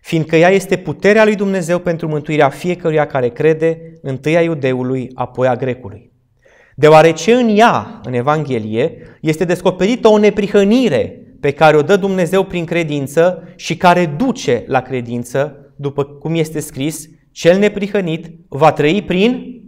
fiindcă 0.00 0.36
ea 0.36 0.48
este 0.50 0.76
puterea 0.76 1.24
lui 1.24 1.34
Dumnezeu 1.34 1.78
pentru 1.78 2.08
mântuirea 2.08 2.48
fiecăruia 2.48 3.06
care 3.06 3.28
crede, 3.28 3.92
întâi 4.02 4.36
a 4.36 4.42
iudeului, 4.42 5.10
apoi 5.14 5.46
a 5.46 5.56
grecului. 5.56 6.12
Deoarece 6.74 7.34
în 7.34 7.56
ea, 7.56 8.00
în 8.04 8.12
Evanghelie, 8.12 9.18
este 9.20 9.44
descoperită 9.44 10.08
o 10.08 10.18
neprihănire 10.18 11.22
pe 11.40 11.50
care 11.50 11.76
o 11.76 11.82
dă 11.82 11.96
Dumnezeu 11.96 12.44
prin 12.44 12.64
credință 12.64 13.52
și 13.56 13.76
care 13.76 14.06
duce 14.06 14.64
la 14.66 14.80
credință, 14.80 15.72
după 15.76 16.04
cum 16.04 16.34
este 16.34 16.60
scris, 16.60 17.08
cel 17.32 17.58
neprihănit 17.58 18.26
va 18.48 18.72
trăi 18.72 19.02
prin 19.02 19.62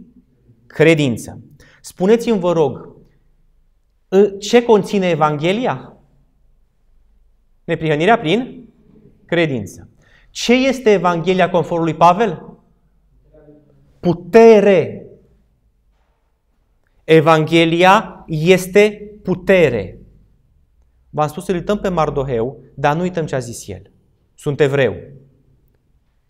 credință. 0.67 1.41
Spuneți-mi, 1.81 2.39
vă 2.39 2.51
rog, 2.51 2.95
ce 4.39 4.63
conține 4.63 5.09
Evanghelia? 5.09 5.97
Neprihănirea 7.63 8.19
prin 8.19 8.69
credință. 9.25 9.89
Ce 10.29 10.53
este 10.53 10.91
Evanghelia 10.91 11.49
conform 11.49 11.83
lui 11.83 11.93
Pavel? 11.95 12.57
Putere. 13.99 15.05
Evanghelia 17.03 18.25
este 18.27 19.11
putere. 19.23 19.99
V-am 21.09 21.27
spus 21.27 21.45
să 21.45 21.53
uităm 21.53 21.79
pe 21.79 21.89
Mardoheu, 21.89 22.63
dar 22.73 22.95
nu 22.95 23.01
uităm 23.01 23.25
ce 23.25 23.35
a 23.35 23.39
zis 23.39 23.67
el. 23.67 23.91
Sunt 24.35 24.59
evreu. 24.59 24.95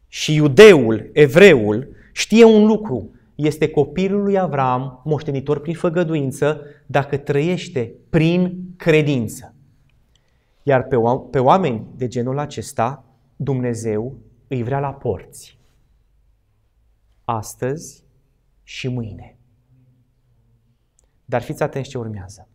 Și 0.08 0.36
iudeul, 0.36 1.10
evreul, 1.14 1.96
știe 2.12 2.44
un 2.44 2.66
lucru. 2.66 3.12
Este 3.36 3.70
copilul 3.70 4.24
lui 4.24 4.40
Avram, 4.40 5.02
moștenitor 5.04 5.60
prin 5.60 5.74
făgăduință, 5.74 6.62
dacă 6.86 7.18
trăiește 7.18 7.94
prin 8.10 8.64
credință. 8.78 9.56
Iar 10.63 10.84
pe, 10.84 10.96
pe 11.32 11.39
oameni 11.39 11.88
de 11.96 12.08
genul 12.08 12.38
acesta, 12.38 13.06
Dumnezeu 13.36 14.18
îi 14.48 14.63
vrea 14.63 14.80
la 14.80 14.94
porți. 14.94 15.60
Astăzi 17.24 18.06
și 18.63 18.88
mâine. 18.88 19.38
Dar 21.25 21.41
fiți 21.41 21.63
atenți 21.63 21.89
ce 21.89 21.98
urmează. 21.98 22.50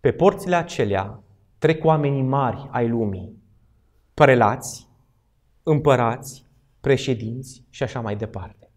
Pe 0.00 0.12
porțile 0.12 0.54
acelea 0.54 1.22
trec 1.58 1.84
oamenii 1.84 2.22
mari 2.22 2.68
ai 2.70 2.88
lumii, 2.88 3.42
prelați, 4.14 4.88
împărați, 5.62 6.46
președinți 6.80 7.64
și 7.70 7.82
așa 7.82 8.00
mai 8.00 8.16
departe. 8.16 8.70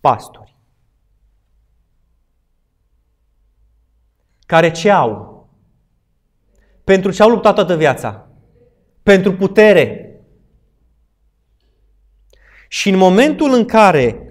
Pastori. 0.00 0.51
Care 4.46 4.70
ce 4.70 4.90
au? 4.90 5.48
Pentru 6.84 7.10
ce 7.10 7.22
au 7.22 7.28
luptat 7.28 7.54
toată 7.54 7.76
viața? 7.76 8.28
Pentru 9.02 9.32
putere. 9.32 10.06
Și 12.68 12.88
în 12.88 12.96
momentul 12.96 13.52
în 13.52 13.64
care 13.64 14.26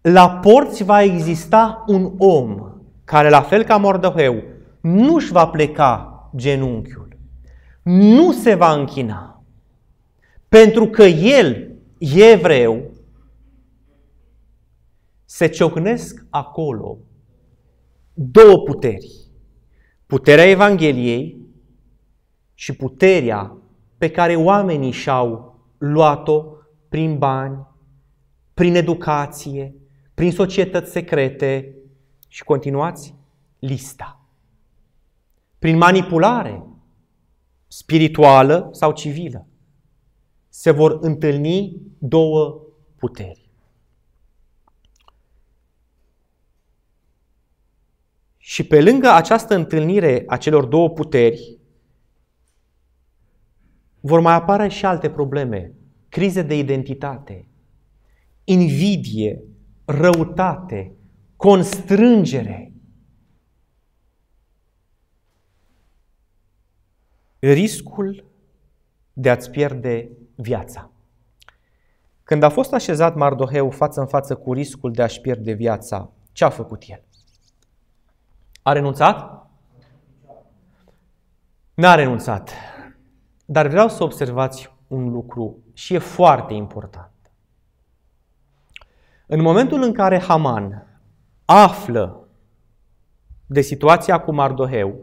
la 0.00 0.30
porți 0.30 0.84
va 0.84 1.02
exista 1.02 1.84
un 1.86 2.12
om 2.18 2.72
care, 3.04 3.28
la 3.28 3.42
fel 3.42 3.64
ca 3.64 3.76
Mordăheu, 3.76 4.42
nu-și 4.80 5.32
va 5.32 5.48
pleca 5.48 6.08
genunchiul, 6.36 7.18
nu 7.82 8.32
se 8.32 8.54
va 8.54 8.72
închina, 8.72 9.44
pentru 10.48 10.86
că 10.86 11.02
el 11.02 11.76
e 11.98 12.30
evreu, 12.30 12.90
se 15.24 15.46
ciocnesc 15.46 16.24
acolo 16.30 16.98
două 18.14 18.58
puteri. 18.58 19.23
Puterea 20.06 20.44
Evangheliei 20.44 21.38
și 22.54 22.76
puterea 22.76 23.56
pe 23.98 24.10
care 24.10 24.36
oamenii 24.36 24.90
și-au 24.90 25.58
luat-o 25.78 26.44
prin 26.88 27.18
bani, 27.18 27.66
prin 28.54 28.74
educație, 28.74 29.74
prin 30.14 30.32
societăți 30.32 30.90
secrete 30.90 31.74
și 32.28 32.44
continuați 32.44 33.14
lista. 33.58 34.28
Prin 35.58 35.76
manipulare 35.76 36.66
spirituală 37.66 38.68
sau 38.72 38.92
civilă 38.92 39.46
se 40.48 40.70
vor 40.70 40.98
întâlni 41.00 41.82
două 41.98 42.60
puteri. 42.96 43.43
Și 48.46 48.66
pe 48.66 48.82
lângă 48.82 49.10
această 49.10 49.54
întâlnire 49.54 50.22
a 50.26 50.36
celor 50.36 50.64
două 50.64 50.90
puteri, 50.90 51.58
vor 54.00 54.20
mai 54.20 54.34
apare 54.34 54.68
și 54.68 54.86
alte 54.86 55.10
probleme, 55.10 55.72
crize 56.08 56.42
de 56.42 56.58
identitate, 56.58 57.46
invidie, 58.44 59.42
răutate, 59.84 60.92
constrângere. 61.36 62.72
Riscul 67.38 68.24
de 69.12 69.30
a-ți 69.30 69.50
pierde 69.50 70.10
viața. 70.34 70.90
Când 72.22 72.42
a 72.42 72.48
fost 72.48 72.72
așezat 72.72 73.14
Mardoheu 73.14 73.70
față 73.70 74.00
în 74.00 74.06
față 74.06 74.36
cu 74.36 74.52
riscul 74.52 74.92
de 74.92 75.02
a-și 75.02 75.20
pierde 75.20 75.52
viața, 75.52 76.12
ce 76.32 76.44
a 76.44 76.50
făcut 76.50 76.82
el? 76.86 77.04
A 78.66 78.72
renunțat? 78.72 79.46
N-a 81.74 81.94
renunțat. 81.94 82.50
Dar 83.44 83.66
vreau 83.66 83.88
să 83.88 84.02
observați 84.02 84.74
un 84.86 85.08
lucru 85.08 85.58
și 85.72 85.94
e 85.94 85.98
foarte 85.98 86.54
important. 86.54 87.10
În 89.26 89.40
momentul 89.42 89.82
în 89.82 89.92
care 89.92 90.20
Haman 90.20 90.86
află 91.44 92.28
de 93.46 93.60
situația 93.60 94.20
cu 94.20 94.32
Mardoheu, 94.32 94.98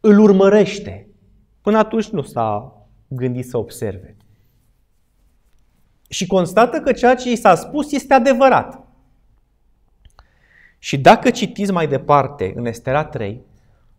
îl 0.00 0.18
urmărește. 0.18 1.08
Până 1.60 1.78
atunci 1.78 2.08
nu 2.08 2.22
s-a 2.22 2.76
gândit 3.08 3.48
să 3.48 3.56
observe. 3.56 4.16
Și 6.08 6.26
constată 6.26 6.80
că 6.80 6.92
ceea 6.92 7.14
ce 7.14 7.30
i 7.30 7.36
s-a 7.36 7.54
spus 7.54 7.92
este 7.92 8.14
adevărat. 8.14 8.83
Și 10.84 10.98
dacă 10.98 11.30
citiți 11.30 11.72
mai 11.72 11.88
departe 11.88 12.52
în 12.56 12.66
Estera 12.66 13.04
3, 13.04 13.44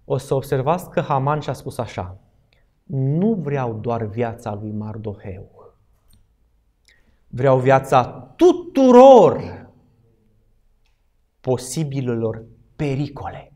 o 0.04 0.18
să 0.18 0.34
observați 0.34 0.90
că 0.90 1.02
Haman 1.02 1.40
și-a 1.40 1.54
spus 1.54 1.78
așa, 1.78 2.20
nu 2.84 3.34
vreau 3.34 3.74
doar 3.74 4.04
viața 4.04 4.54
lui 4.54 4.72
Mardoheu, 4.72 5.74
Vreau 7.28 7.60
viața 7.60 8.34
tuturor 8.36 9.68
posibilelor 11.40 12.46
pericole. 12.76 13.54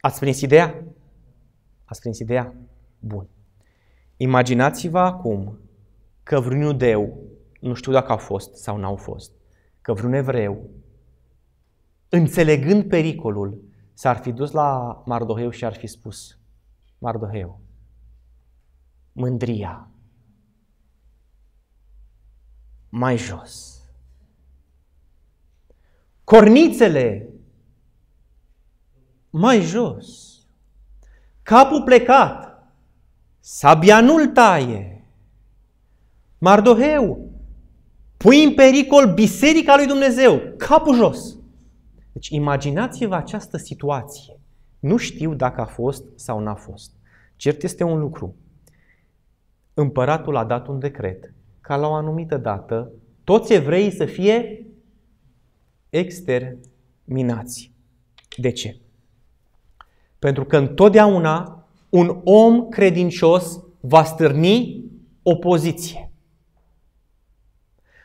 Ați 0.00 0.20
prins 0.20 0.40
ideea? 0.40 0.84
Ați 1.84 2.00
prins 2.00 2.18
ideea? 2.18 2.54
Bun. 2.98 3.28
Imaginați-vă 4.16 4.98
acum 4.98 5.58
că 6.22 6.40
vreun 6.40 6.60
iudeu, 6.60 7.18
nu 7.60 7.74
știu 7.74 7.92
dacă 7.92 8.10
au 8.10 8.18
fost 8.18 8.54
sau 8.54 8.76
n-au 8.76 8.96
fost, 8.96 9.39
că 9.80 9.92
vreun 9.92 10.12
evreu, 10.12 10.70
înțelegând 12.08 12.88
pericolul, 12.88 13.64
s-ar 13.92 14.16
fi 14.16 14.32
dus 14.32 14.50
la 14.50 15.02
Mardoheu 15.06 15.50
și 15.50 15.64
ar 15.64 15.74
fi 15.74 15.86
spus, 15.86 16.38
Mardoheu, 16.98 17.60
mândria, 19.12 19.90
mai 22.88 23.16
jos. 23.16 23.74
Cornițele 26.24 27.30
mai 29.30 29.60
jos. 29.60 30.38
Capul 31.42 31.82
plecat. 31.82 32.48
Sabia 33.40 34.00
nu-l 34.00 34.26
taie. 34.26 35.04
Mardoheu, 36.38 37.30
pui 38.22 38.44
în 38.44 38.54
pericol 38.54 39.12
biserica 39.14 39.76
lui 39.76 39.86
Dumnezeu, 39.86 40.40
capul 40.56 40.94
jos. 40.94 41.38
Deci 42.12 42.28
imaginați-vă 42.28 43.14
această 43.14 43.56
situație. 43.56 44.40
Nu 44.80 44.96
știu 44.96 45.34
dacă 45.34 45.60
a 45.60 45.64
fost 45.64 46.04
sau 46.14 46.40
n-a 46.40 46.54
fost. 46.54 46.92
Cert 47.36 47.62
este 47.62 47.84
un 47.84 47.98
lucru. 47.98 48.36
Împăratul 49.74 50.36
a 50.36 50.44
dat 50.44 50.66
un 50.66 50.78
decret 50.78 51.32
ca 51.60 51.76
la 51.76 51.86
o 51.88 51.92
anumită 51.92 52.36
dată 52.36 52.92
toți 53.24 53.52
evreii 53.52 53.90
să 53.90 54.04
fie 54.04 54.66
exterminați. 55.90 57.72
De 58.36 58.50
ce? 58.50 58.76
Pentru 60.18 60.44
că 60.44 60.56
întotdeauna 60.56 61.68
un 61.88 62.20
om 62.24 62.68
credincios 62.68 63.60
va 63.80 64.04
stârni 64.04 64.84
opoziție. 65.22 66.09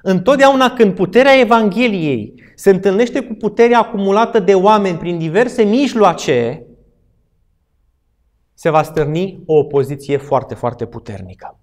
Întotdeauna 0.08 0.74
când 0.74 0.96
puterea 0.96 1.40
Evangheliei 1.40 2.34
se 2.56 2.70
întâlnește 2.70 3.22
cu 3.22 3.34
puterea 3.34 3.80
acumulată 3.80 4.40
de 4.40 4.56
oameni 4.56 4.98
prin 4.98 5.18
diverse 5.18 5.64
mijloace, 5.64 6.66
se 8.54 8.70
va 8.70 8.84
stârni 8.84 9.44
o 9.46 9.58
opoziție 9.58 10.18
foarte, 10.18 10.56
foarte 10.56 10.86
puternică. 10.86 11.60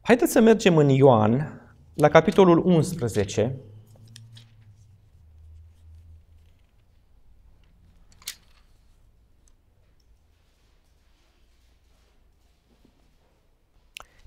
Haideți 0.00 0.32
să 0.32 0.40
mergem 0.40 0.76
în 0.76 0.88
Ioan, 0.88 1.60
la 1.94 2.08
capitolul 2.08 2.66
11. 2.66 3.56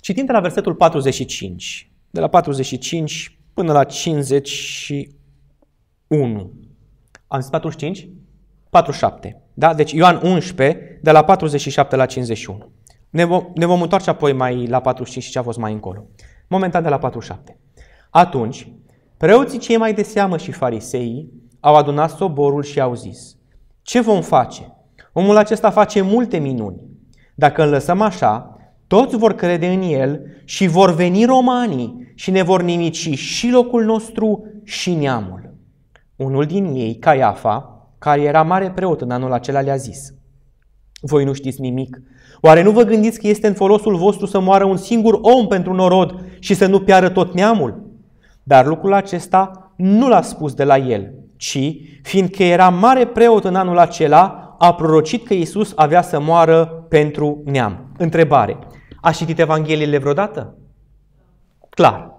Citim 0.06 0.26
de 0.26 0.32
la 0.32 0.40
versetul 0.40 0.76
45, 0.76 1.92
de 2.10 2.20
la 2.20 2.28
45 2.28 3.40
până 3.54 3.72
la 3.72 3.84
51. 3.84 6.52
Am 7.28 7.40
zis 7.40 7.50
45? 7.50 8.10
47. 8.70 9.42
Da? 9.54 9.74
Deci 9.74 9.92
Ioan 9.92 10.20
11, 10.24 11.00
de 11.02 11.12
la 11.12 11.24
47 11.24 11.96
la 11.96 12.06
51. 12.06 12.72
Ne 13.10 13.24
vom, 13.24 13.46
ne 13.56 13.66
vom 13.66 13.82
întoarce 13.82 14.10
apoi 14.10 14.34
mai 14.34 14.68
la 14.68 14.80
45 14.80 15.24
și 15.24 15.32
ce 15.32 15.40
a 15.40 15.44
fost 15.44 15.58
mai 15.58 15.74
încolo. 15.74 16.06
Momentan 16.48 16.84
de 16.84 16.90
la 16.90 16.98
47. 16.98 17.60
Atunci, 18.10 18.72
preoții 19.18 19.60
cei 19.60 19.78
mai 19.78 19.94
de 19.94 20.04
seamă 20.04 20.38
și 20.38 20.52
fariseii 20.52 21.32
au 21.60 21.76
adunat 21.76 22.10
soborul 22.10 22.64
și 22.64 22.80
au 22.80 22.96
zis, 22.96 23.38
ce 23.82 24.02
vom 24.02 24.22
face? 24.22 24.76
Omul 25.14 25.38
acesta 25.38 25.70
face 25.70 26.02
multe 26.02 26.38
minuni. 26.38 26.82
Dacă 27.36 27.64
îl 27.64 27.70
lăsăm 27.70 28.02
așa, 28.02 28.55
toți 28.96 29.18
vor 29.18 29.34
crede 29.34 29.68
în 29.68 29.82
el 29.82 30.22
și 30.46 30.68
vor 30.68 30.94
veni 30.94 31.26
romanii 31.26 32.12
și 32.14 32.32
ne 32.32 32.44
vor 32.44 32.62
nimici 32.62 33.18
și 33.18 33.50
locul 33.50 33.84
nostru 33.84 34.44
și 34.64 34.94
neamul. 34.94 35.54
Unul 36.16 36.46
din 36.46 36.66
ei, 36.66 36.96
Caiafa, 36.96 37.88
care 38.00 38.22
era 38.22 38.42
mare 38.42 38.72
preot 38.76 39.02
în 39.02 39.12
anul 39.12 39.34
acela, 39.34 39.62
le-a 39.62 39.76
zis, 39.76 40.14
Voi 41.02 41.24
nu 41.24 41.34
știți 41.34 41.62
nimic. 41.62 42.02
Oare 42.42 42.62
nu 42.62 42.72
vă 42.72 42.84
gândiți 42.84 43.20
că 43.20 43.28
este 43.28 43.48
în 43.48 43.54
folosul 43.54 43.96
vostru 43.96 44.26
să 44.26 44.40
moară 44.40 44.66
un 44.66 44.78
singur 44.78 45.20
om 45.22 45.48
pentru 45.48 45.74
norod 45.74 46.16
și 46.40 46.54
să 46.54 46.66
nu 46.66 46.80
piară 46.80 47.10
tot 47.10 47.34
neamul? 47.34 47.92
Dar 48.44 48.66
lucrul 48.66 48.94
acesta 48.94 49.74
nu 49.78 50.08
l-a 50.08 50.22
spus 50.22 50.54
de 50.54 50.64
la 50.64 50.78
el, 50.78 51.14
ci, 51.38 51.60
fiindcă 52.02 52.44
era 52.44 52.70
mare 52.70 53.06
preot 53.06 53.44
în 53.44 53.56
anul 53.56 53.78
acela, 53.78 54.56
a 54.60 54.74
prorocit 54.74 55.26
că 55.26 55.34
Iisus 55.34 55.74
avea 55.76 56.02
să 56.02 56.20
moară 56.20 56.86
pentru 56.90 57.42
neam. 57.46 57.92
Întrebare. 57.98 58.58
A 59.06 59.12
citit 59.12 59.40
Evangheliile 59.40 59.98
vreodată? 59.98 60.58
Clar. 61.70 62.14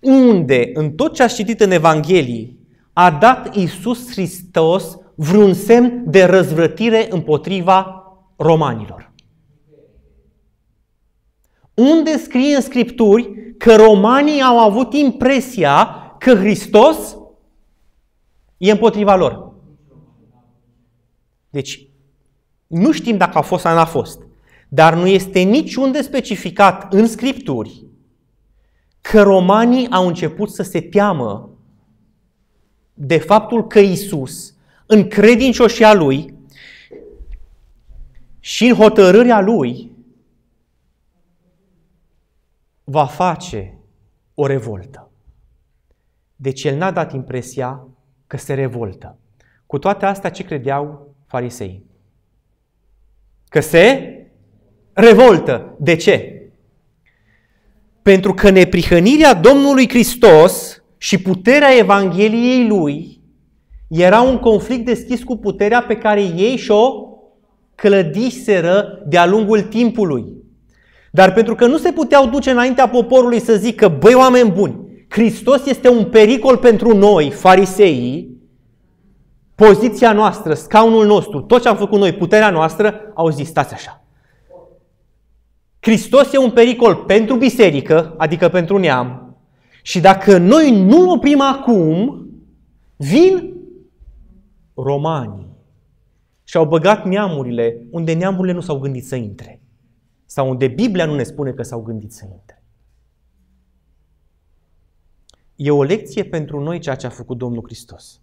Unde, 0.00 0.70
în 0.74 0.92
tot 0.92 1.14
ce 1.14 1.22
a 1.22 1.26
citit 1.26 1.60
în 1.60 1.70
Evanghelii, 1.70 2.58
a 2.92 3.10
dat 3.10 3.56
Iisus 3.56 4.10
Hristos 4.10 4.98
vreun 5.14 5.54
semn 5.54 6.02
de 6.06 6.24
răzvrătire 6.24 7.06
împotriva 7.10 8.04
romanilor? 8.36 9.12
Unde 11.74 12.18
scrie 12.18 12.54
în 12.54 12.60
Scripturi 12.60 13.54
că 13.58 13.76
romanii 13.76 14.40
au 14.40 14.58
avut 14.58 14.92
impresia 14.92 15.88
că 16.18 16.34
Hristos 16.34 17.16
e 18.56 18.70
împotriva 18.70 19.16
lor? 19.16 19.52
Deci, 21.50 21.88
nu 22.66 22.92
știm 22.92 23.16
dacă 23.16 23.38
a 23.38 23.42
fost 23.42 23.62
sau 23.62 23.74
n-a 23.74 23.84
fost, 23.84 24.22
dar 24.68 24.94
nu 24.94 25.06
este 25.06 25.40
niciunde 25.40 26.02
specificat 26.02 26.92
în 26.92 27.06
Scripturi 27.06 27.84
că 29.00 29.22
romanii 29.22 29.90
au 29.90 30.06
început 30.06 30.50
să 30.50 30.62
se 30.62 30.80
teamă 30.80 31.50
de 32.94 33.18
faptul 33.18 33.66
că 33.66 33.78
Isus, 33.78 34.54
în 34.86 35.08
credincioșia 35.08 35.94
lui 35.94 36.34
și 38.40 38.66
în 38.66 38.74
hotărârea 38.74 39.40
lui, 39.40 39.90
va 42.84 43.06
face 43.06 43.78
o 44.34 44.46
revoltă. 44.46 45.10
Deci 46.36 46.64
el 46.64 46.76
n-a 46.76 46.90
dat 46.90 47.12
impresia 47.12 47.88
că 48.26 48.36
se 48.36 48.54
revoltă. 48.54 49.18
Cu 49.66 49.78
toate 49.78 50.06
astea, 50.06 50.30
ce 50.30 50.44
credeau 50.44 51.14
farisei? 51.26 51.84
Că 53.48 53.60
se 53.60 54.13
revoltă. 54.94 55.76
De 55.78 55.96
ce? 55.96 56.42
Pentru 58.02 58.34
că 58.34 58.50
neprihănirea 58.50 59.34
Domnului 59.34 59.88
Hristos 59.88 60.82
și 60.96 61.18
puterea 61.18 61.78
Evangheliei 61.78 62.66
Lui 62.68 63.20
era 63.88 64.20
un 64.20 64.38
conflict 64.38 64.84
deschis 64.84 65.22
cu 65.22 65.36
puterea 65.36 65.82
pe 65.82 65.96
care 65.96 66.20
ei 66.20 66.56
și-o 66.56 67.08
clădiseră 67.74 69.02
de-a 69.06 69.26
lungul 69.26 69.60
timpului. 69.60 70.24
Dar 71.10 71.32
pentru 71.32 71.54
că 71.54 71.66
nu 71.66 71.76
se 71.76 71.92
puteau 71.92 72.26
duce 72.26 72.50
înaintea 72.50 72.88
poporului 72.88 73.40
să 73.40 73.54
zică, 73.54 73.88
băi 73.88 74.14
oameni 74.14 74.50
buni, 74.50 74.84
Hristos 75.08 75.66
este 75.66 75.88
un 75.88 76.04
pericol 76.04 76.56
pentru 76.56 76.96
noi, 76.96 77.30
fariseii, 77.30 78.36
poziția 79.54 80.12
noastră, 80.12 80.54
scaunul 80.54 81.06
nostru, 81.06 81.40
tot 81.40 81.62
ce 81.62 81.68
am 81.68 81.76
făcut 81.76 81.98
noi, 81.98 82.12
puterea 82.12 82.50
noastră, 82.50 83.12
au 83.14 83.30
zis, 83.30 83.48
stați 83.48 83.74
așa. 83.74 84.03
Hristos 85.84 86.32
e 86.32 86.38
un 86.38 86.50
pericol 86.50 86.94
pentru 86.94 87.36
biserică, 87.36 88.14
adică 88.16 88.48
pentru 88.48 88.78
neam, 88.78 89.36
și 89.82 90.00
dacă 90.00 90.38
noi 90.38 90.84
nu 90.84 91.10
oprim 91.10 91.40
acum, 91.40 92.26
vin 92.96 93.54
romanii 94.74 95.56
și 96.44 96.56
au 96.56 96.66
băgat 96.66 97.04
neamurile 97.04 97.86
unde 97.90 98.12
neamurile 98.12 98.52
nu 98.52 98.60
s-au 98.60 98.78
gândit 98.78 99.06
să 99.06 99.16
intre. 99.16 99.60
Sau 100.24 100.48
unde 100.48 100.68
Biblia 100.68 101.06
nu 101.06 101.14
ne 101.14 101.22
spune 101.22 101.52
că 101.52 101.62
s-au 101.62 101.82
gândit 101.82 102.12
să 102.12 102.24
intre. 102.30 102.62
E 105.56 105.70
o 105.70 105.82
lecție 105.82 106.24
pentru 106.24 106.60
noi 106.60 106.78
ceea 106.78 106.94
ce 106.94 107.06
a 107.06 107.10
făcut 107.10 107.38
Domnul 107.38 107.62
Hristos. 107.64 108.20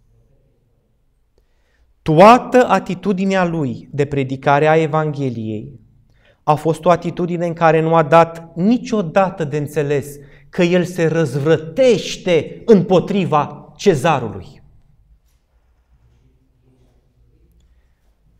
Toată 2.01 2.67
atitudinea 2.67 3.45
lui 3.45 3.89
de 3.91 4.05
predicare 4.05 4.67
a 4.67 4.75
Evangheliei 4.75 5.79
a 6.43 6.55
fost 6.55 6.85
o 6.85 6.89
atitudine 6.89 7.45
în 7.45 7.53
care 7.53 7.81
nu 7.81 7.95
a 7.95 8.03
dat 8.03 8.55
niciodată 8.55 9.43
de 9.43 9.57
înțeles 9.57 10.15
că 10.49 10.63
el 10.63 10.83
se 10.83 11.07
răzvrătește 11.07 12.61
împotriva 12.65 13.73
cezarului. 13.75 14.61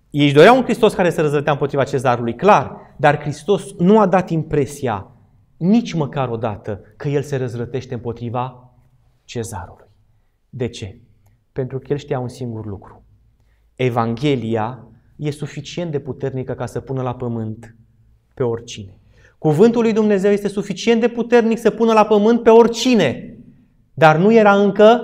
Ei 0.09 0.25
își 0.25 0.33
doreau 0.33 0.57
un 0.57 0.63
Hristos 0.63 0.93
care 0.93 1.09
se 1.09 1.21
răzvrătea 1.21 1.51
împotriva 1.51 1.83
cezarului, 1.83 2.35
clar, 2.35 2.95
dar 2.97 3.19
Hristos 3.19 3.73
nu 3.77 3.99
a 3.99 4.05
dat 4.05 4.29
impresia 4.29 5.11
nici 5.57 5.93
măcar 5.93 6.29
o 6.29 6.37
dată 6.37 6.81
că 6.97 7.07
el 7.07 7.21
se 7.21 7.35
răzvrătește 7.35 7.93
împotriva 7.93 8.73
cezarului. 9.23 9.87
De 10.49 10.67
ce? 10.67 11.01
Pentru 11.51 11.79
că 11.79 11.85
el 11.89 11.97
știa 11.97 12.19
un 12.19 12.27
singur 12.27 12.65
lucru. 12.65 13.03
Evanghelia 13.75 14.87
e 15.15 15.31
suficient 15.31 15.91
de 15.91 15.99
puternică 15.99 16.53
ca 16.53 16.65
să 16.65 16.79
pună 16.79 17.01
la 17.01 17.15
pământ 17.15 17.75
pe 18.41 18.47
oricine. 18.47 18.97
Cuvântul 19.37 19.81
lui 19.81 19.93
Dumnezeu 19.93 20.31
este 20.31 20.47
suficient 20.47 21.01
de 21.01 21.07
puternic 21.07 21.57
să 21.57 21.69
pună 21.69 21.93
la 21.93 22.05
pământ 22.05 22.43
pe 22.43 22.49
oricine, 22.49 23.37
dar 23.93 24.17
nu 24.17 24.33
era 24.33 24.61
încă 24.61 25.01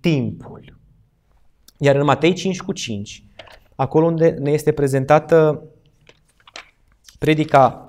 timpul. 0.00 0.78
Iar 1.78 1.96
în 1.96 2.04
Matei 2.04 2.32
5 2.32 2.60
cu 2.60 2.72
5, 2.72 3.24
acolo 3.74 4.06
unde 4.06 4.30
ne 4.30 4.50
este 4.50 4.72
prezentată 4.72 5.64
predica 7.18 7.88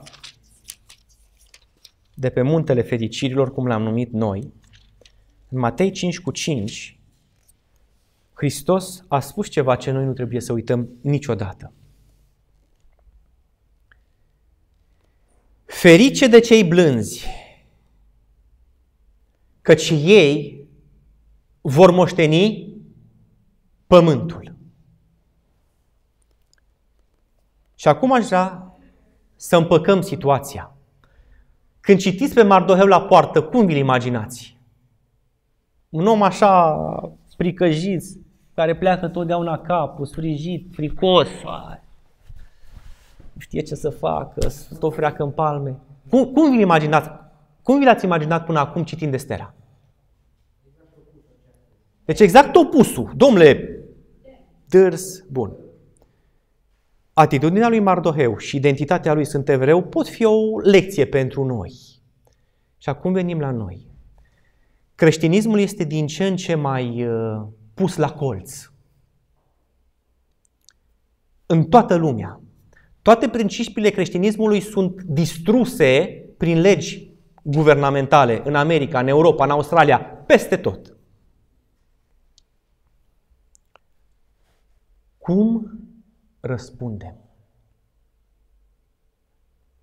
de 2.13 2.29
pe 2.29 2.41
muntele 2.41 2.81
fericirilor, 2.81 3.53
cum 3.53 3.67
l-am 3.67 3.81
numit 3.81 4.11
noi, 4.11 4.53
în 5.49 5.59
Matei 5.59 5.91
5 5.91 6.19
cu 6.19 6.31
5, 6.31 6.99
Hristos 8.33 9.03
a 9.07 9.19
spus 9.19 9.49
ceva 9.49 9.75
ce 9.75 9.91
noi 9.91 10.05
nu 10.05 10.13
trebuie 10.13 10.41
să 10.41 10.53
uităm 10.53 10.89
niciodată. 11.01 11.73
Ferice 15.65 16.27
de 16.27 16.39
cei 16.39 16.63
blânzi, 16.63 17.25
căci 19.61 19.89
ei 19.89 20.67
vor 21.61 21.91
moșteni 21.91 22.73
pământul. 23.87 24.55
Și 27.75 27.87
acum 27.87 28.11
aș 28.11 28.25
vrea 28.25 28.77
să 29.35 29.55
împăcăm 29.55 30.01
situația. 30.01 30.75
Când 31.79 31.99
citiți 31.99 32.33
pe 32.33 32.43
Mardoheu 32.43 32.85
la 32.85 33.01
poartă, 33.01 33.41
cum 33.43 33.65
vi-l 33.65 33.77
imaginați? 33.77 34.57
Un 35.89 36.07
om 36.07 36.21
așa 36.21 36.75
pricăjit, 37.37 38.03
care 38.53 38.75
pleacă 38.75 39.07
totdeauna 39.07 39.57
capul, 39.57 40.05
sfrijit, 40.05 40.73
fricos, 40.73 41.27
nu 41.43 41.84
știe 43.37 43.61
ce 43.61 43.75
să 43.75 43.89
facă, 43.89 44.47
tot 44.79 44.93
freacă 44.93 45.23
în 45.23 45.31
palme. 45.31 45.79
Cum, 46.09 46.25
cum 46.25 46.55
vi 46.55 46.61
imaginați? 46.61 47.09
Cum 47.61 47.79
vi 47.79 47.85
l-ați 47.85 48.05
imaginat 48.05 48.45
până 48.45 48.59
acum 48.59 48.83
citind 48.83 49.13
Estera? 49.13 49.53
Deci 52.05 52.19
exact 52.19 52.55
opusul. 52.55 53.11
Domnule, 53.15 53.79
dârs, 54.69 55.23
bun. 55.31 55.55
Atitudinea 57.13 57.69
lui 57.69 57.79
Mardoheu 57.79 58.37
și 58.37 58.55
identitatea 58.55 59.13
lui 59.13 59.25
sunt 59.25 59.49
evreu 59.49 59.83
pot 59.83 60.07
fi 60.07 60.25
o 60.25 60.59
lecție 60.59 61.05
pentru 61.05 61.43
noi. 61.43 61.73
Și 62.77 62.89
acum 62.89 63.13
venim 63.13 63.39
la 63.39 63.51
noi. 63.51 63.87
Creștinismul 64.95 65.59
este 65.59 65.83
din 65.83 66.07
ce 66.07 66.25
în 66.25 66.35
ce 66.35 66.55
mai 66.55 67.07
uh, 67.07 67.47
pus 67.73 67.95
la 67.95 68.11
colț. 68.11 68.69
În 71.45 71.63
toată 71.63 71.95
lumea. 71.95 72.39
Toate 73.05 73.29
principiile 73.29 73.89
creștinismului 73.89 74.59
sunt 74.59 75.01
distruse 75.01 76.23
prin 76.37 76.59
legi 76.59 77.11
guvernamentale 77.43 78.41
în 78.45 78.55
America, 78.55 78.99
în 78.99 79.07
Europa, 79.07 79.43
în 79.43 79.49
Australia, 79.49 79.99
peste 79.99 80.57
tot. 80.57 80.97
Cum 85.17 85.79
răspundem? 86.39 87.15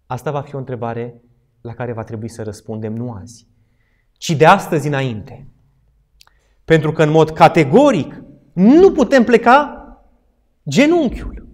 Asta 0.07 0.31
va 0.31 0.41
fi 0.41 0.55
o 0.55 0.59
întrebare 0.59 1.23
la 1.61 1.75
care 1.75 1.93
va 1.93 2.05
trebui 2.05 2.29
să 2.29 2.43
răspundem 2.43 2.93
nu 2.93 3.13
azi, 3.13 3.47
ci 4.13 4.37
de 4.37 4.47
astăzi 4.47 4.87
înainte. 4.87 5.49
Pentru 6.65 6.93
că 6.93 7.03
în 7.03 7.11
mod 7.11 7.31
categoric 7.31 8.23
nu 8.53 8.93
putem 8.93 9.25
pleca 9.25 9.77
genunchiul. 10.69 11.47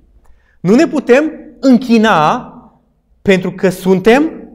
Nu 0.61 0.74
ne 0.74 0.87
putem 0.87 1.38
închina 1.61 2.53
pentru 3.23 3.53
că 3.53 3.68
suntem 3.68 4.49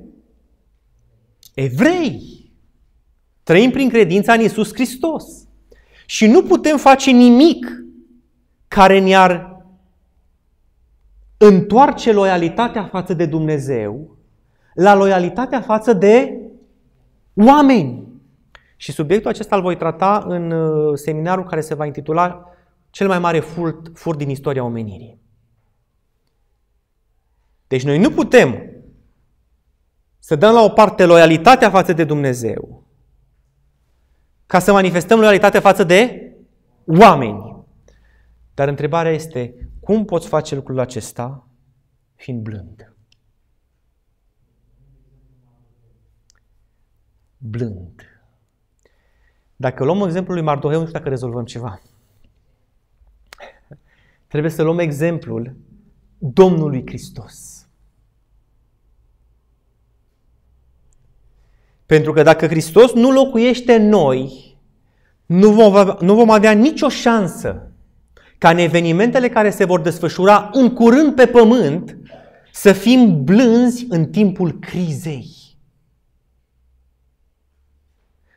evrei. 1.53 2.21
Trăim 3.43 3.71
prin 3.71 3.89
credința 3.89 4.33
în 4.33 4.41
Isus 4.41 4.73
Hristos. 4.73 5.25
Și 6.05 6.27
nu 6.27 6.43
putem 6.43 6.77
face 6.77 7.11
nimic 7.11 7.65
care 8.67 8.99
ne-ar 8.99 9.63
întoarce 11.37 12.11
loialitatea 12.11 12.83
față 12.83 13.13
de 13.13 13.25
Dumnezeu 13.25 14.17
la 14.73 14.95
loialitatea 14.95 15.61
față 15.61 15.93
de 15.93 16.37
oameni. 17.35 18.07
Și 18.75 18.91
subiectul 18.91 19.29
acesta 19.29 19.55
îl 19.55 19.61
voi 19.61 19.77
trata 19.77 20.25
în 20.27 20.51
uh, 20.51 20.97
seminarul 20.97 21.45
care 21.45 21.61
se 21.61 21.75
va 21.75 21.85
intitula 21.85 22.53
Cel 22.93 23.07
mai 23.07 23.19
mare 23.19 23.39
furt, 23.39 23.91
furt 23.93 24.17
din 24.17 24.29
istoria 24.29 24.63
omenirii. 24.63 25.22
Deci 27.73 27.83
noi 27.83 27.99
nu 27.99 28.11
putem 28.11 28.71
să 30.19 30.35
dăm 30.35 30.53
la 30.53 30.61
o 30.61 30.69
parte 30.69 31.05
loialitatea 31.05 31.69
față 31.69 31.93
de 31.93 32.03
Dumnezeu 32.03 32.87
ca 34.45 34.59
să 34.59 34.71
manifestăm 34.71 35.19
loialitatea 35.19 35.59
față 35.59 35.83
de 35.83 36.31
oameni. 36.85 37.65
Dar 38.53 38.67
întrebarea 38.67 39.11
este, 39.11 39.69
cum 39.79 40.05
poți 40.05 40.27
face 40.27 40.55
lucrul 40.55 40.79
acesta 40.79 41.47
fiind 42.15 42.41
blând? 42.41 42.93
Blând. 47.37 48.01
Dacă 49.55 49.83
luăm 49.83 50.01
exemplul 50.01 50.35
lui 50.35 50.45
Mardoheu, 50.45 50.79
nu 50.79 50.85
știu 50.85 50.97
dacă 50.97 51.09
rezolvăm 51.09 51.45
ceva. 51.45 51.81
Trebuie 54.27 54.51
să 54.51 54.63
luăm 54.63 54.79
exemplul 54.79 55.55
Domnului 56.17 56.81
Hristos. 56.85 57.52
Pentru 61.85 62.13
că 62.13 62.23
dacă 62.23 62.47
Hristos 62.47 62.93
nu 62.93 63.11
locuiește 63.11 63.73
în 63.73 63.87
noi, 63.87 64.55
nu 65.25 65.51
vom, 65.51 65.75
avea, 65.75 65.97
nu 66.01 66.15
vom 66.15 66.29
avea 66.29 66.51
nicio 66.51 66.89
șansă 66.89 67.71
ca 68.37 68.49
în 68.49 68.57
evenimentele 68.57 69.29
care 69.29 69.49
se 69.49 69.65
vor 69.65 69.81
desfășura 69.81 70.49
în 70.53 70.73
curând 70.73 71.15
pe 71.15 71.27
pământ 71.27 71.97
să 72.51 72.73
fim 72.73 73.23
blânzi 73.23 73.85
în 73.89 74.05
timpul 74.05 74.59
crizei. 74.59 75.27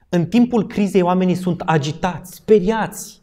În 0.09 0.27
timpul 0.27 0.67
crizei 0.67 1.03
oamenii 1.03 1.35
sunt 1.35 1.61
agitați, 1.61 2.35
speriați. 2.35 3.21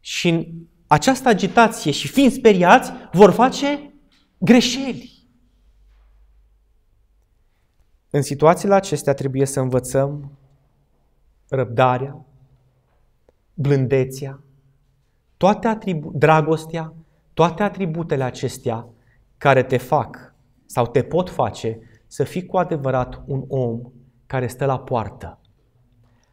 Și 0.00 0.28
în 0.28 0.46
această 0.86 1.28
agitație 1.28 1.90
și 1.90 2.08
fiind 2.08 2.32
speriați, 2.32 2.92
vor 3.12 3.30
face 3.30 3.94
greșeli. 4.38 5.15
În 8.10 8.22
situațiile 8.22 8.74
acestea 8.74 9.14
trebuie 9.14 9.46
să 9.46 9.60
învățăm 9.60 10.38
răbdarea, 11.48 12.24
blândețea, 13.54 14.40
toate 15.36 15.66
atribu- 15.66 16.12
dragostea, 16.14 16.94
toate 17.32 17.62
atributele 17.62 18.24
acestea 18.24 18.88
care 19.38 19.62
te 19.62 19.76
fac 19.76 20.34
sau 20.66 20.86
te 20.86 21.02
pot 21.02 21.30
face 21.30 21.80
să 22.06 22.24
fii 22.24 22.46
cu 22.46 22.56
adevărat 22.56 23.22
un 23.26 23.44
om 23.48 23.80
care 24.26 24.46
stă 24.46 24.64
la 24.64 24.78
poartă, 24.78 25.40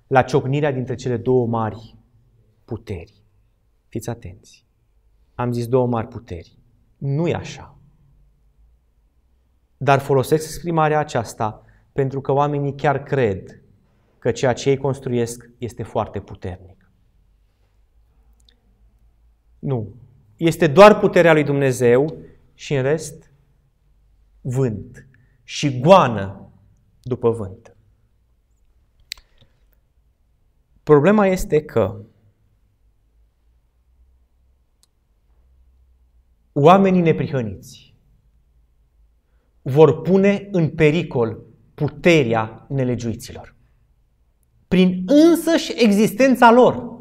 la 0.08 0.22
ciocnirea 0.22 0.72
dintre 0.72 0.96
cele 0.96 1.18
două 1.18 1.48
mari 1.48 1.98
puteri. 2.66 3.24
Fiți 3.88 4.10
atenți. 4.10 4.66
Am 5.36 5.52
zis 5.52 5.68
două 5.68 5.88
mari 5.88 6.08
puteri. 6.08 6.58
Nu 6.98 7.28
e 7.28 7.34
așa. 7.34 7.78
Dar 9.84 10.00
folosesc 10.00 10.44
exprimarea 10.44 11.00
aceasta 11.00 11.66
pentru 11.92 12.22
că 12.22 12.32
oamenii 12.32 12.76
chiar 12.76 13.04
cred 13.04 13.62
că 14.20 14.32
ceea 14.32 14.54
ce 14.54 14.70
ei 14.70 14.78
construiesc 14.78 15.50
este 15.58 15.84
foarte 15.84 16.20
puternic. 16.20 16.92
Nu. 19.60 19.94
Este 20.38 20.68
doar 20.68 21.00
puterea 21.00 21.34
lui 21.34 21.44
Dumnezeu 21.44 22.18
și 22.54 22.76
în 22.76 22.82
rest 22.82 23.32
vânt 24.42 25.08
și 25.44 25.80
goană 25.80 26.50
după 27.02 27.30
vânt. 27.30 27.76
Problema 30.84 31.28
este 31.28 31.64
că 31.64 32.00
oamenii 36.54 37.02
neprihăniți 37.02 37.93
vor 39.64 40.02
pune 40.02 40.48
în 40.52 40.70
pericol 40.70 41.44
puterea 41.74 42.66
nelegiuiților. 42.70 43.56
Prin 44.68 45.04
însăși 45.06 45.74
existența 45.76 46.52
lor. 46.52 46.92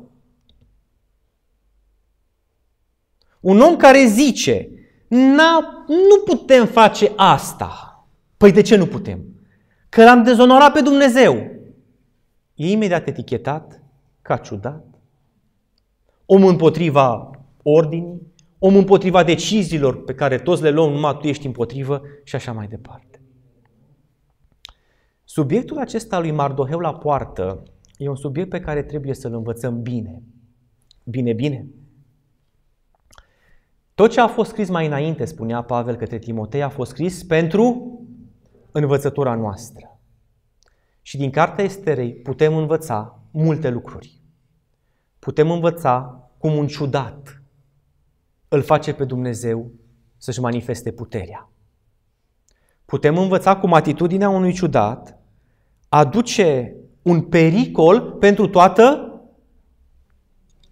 Un 3.40 3.60
om 3.60 3.76
care 3.76 4.04
zice, 4.06 4.68
nu 5.88 6.22
putem 6.24 6.66
face 6.66 7.12
asta. 7.16 8.06
Păi 8.36 8.52
de 8.52 8.60
ce 8.60 8.76
nu 8.76 8.86
putem? 8.86 9.24
Că 9.88 10.04
l-am 10.04 10.22
dezonorat 10.22 10.72
pe 10.72 10.80
Dumnezeu. 10.80 11.34
E 12.54 12.70
imediat 12.70 13.08
etichetat 13.08 13.82
ca 14.22 14.36
ciudat. 14.36 14.84
Om 16.26 16.44
împotriva 16.44 17.30
ordinii, 17.62 18.31
om 18.64 18.76
împotriva 18.76 19.22
deciziilor 19.22 20.04
pe 20.04 20.14
care 20.14 20.38
toți 20.38 20.62
le 20.62 20.70
luăm, 20.70 20.92
numai 20.92 21.16
tu 21.20 21.26
ești 21.26 21.46
împotrivă 21.46 22.02
și 22.24 22.34
așa 22.34 22.52
mai 22.52 22.66
departe. 22.66 23.22
Subiectul 25.24 25.78
acesta 25.78 26.18
lui 26.18 26.30
Mardoheu 26.30 26.78
la 26.78 26.94
poartă 26.94 27.62
e 27.96 28.08
un 28.08 28.16
subiect 28.16 28.48
pe 28.48 28.60
care 28.60 28.82
trebuie 28.82 29.14
să-l 29.14 29.34
învățăm 29.34 29.82
bine. 29.82 30.22
Bine, 31.04 31.32
bine. 31.32 31.66
Tot 33.94 34.10
ce 34.10 34.20
a 34.20 34.26
fost 34.26 34.50
scris 34.50 34.68
mai 34.68 34.86
înainte, 34.86 35.24
spunea 35.24 35.62
Pavel 35.62 35.96
către 35.96 36.18
Timotei, 36.18 36.62
a 36.62 36.68
fost 36.68 36.90
scris 36.90 37.24
pentru 37.24 37.98
învățătura 38.72 39.34
noastră. 39.34 40.00
Și 41.00 41.16
din 41.16 41.30
cartea 41.30 41.64
Esterei 41.64 42.14
putem 42.14 42.56
învăța 42.56 43.22
multe 43.30 43.70
lucruri. 43.70 44.20
Putem 45.18 45.50
învăța 45.50 46.26
cum 46.38 46.56
un 46.56 46.66
ciudat 46.66 47.41
îl 48.52 48.62
face 48.62 48.92
pe 48.92 49.04
Dumnezeu 49.04 49.70
să-și 50.16 50.40
manifeste 50.40 50.90
puterea. 50.90 51.50
Putem 52.84 53.18
învăța 53.18 53.56
cum 53.56 53.72
atitudinea 53.72 54.28
unui 54.28 54.52
ciudat 54.52 55.18
aduce 55.88 56.76
un 57.02 57.20
pericol 57.22 58.00
pentru 58.00 58.48
toată 58.48 59.06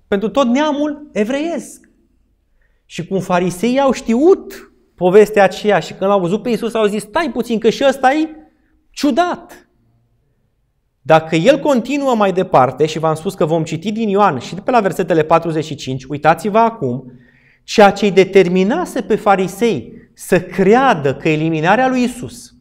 pentru 0.08 0.28
tot 0.28 0.46
neamul 0.46 1.08
evreiesc. 1.12 1.90
Și 2.84 3.06
cum 3.06 3.20
fariseii 3.20 3.80
au 3.80 3.92
știut 3.92 4.72
povestea 4.94 5.42
aceea 5.42 5.78
și 5.78 5.92
când 5.92 6.10
l-au 6.10 6.20
văzut 6.20 6.42
pe 6.42 6.50
Isus 6.50 6.74
au 6.74 6.86
zis, 6.86 7.02
stai 7.02 7.30
puțin 7.32 7.58
că 7.58 7.70
și 7.70 7.84
ăsta 7.88 8.12
e 8.12 8.28
ciudat. 8.90 9.68
Dacă 11.02 11.36
el 11.36 11.58
continuă 11.58 12.14
mai 12.14 12.32
departe, 12.32 12.86
și 12.86 12.98
v-am 12.98 13.14
spus 13.14 13.34
că 13.34 13.44
vom 13.44 13.64
citi 13.64 13.92
din 13.92 14.08
Ioan 14.08 14.38
și 14.38 14.54
de 14.54 14.60
pe 14.60 14.70
la 14.70 14.80
versetele 14.80 15.22
45, 15.22 16.04
uitați-vă 16.04 16.58
acum, 16.58 17.12
ceea 17.70 17.92
ce 17.92 18.04
îi 18.04 18.12
determinase 18.12 19.02
pe 19.02 19.16
farisei 19.16 20.10
să 20.14 20.40
creadă 20.40 21.16
că 21.16 21.28
eliminarea 21.28 21.88
lui 21.88 22.02
Isus 22.02 22.54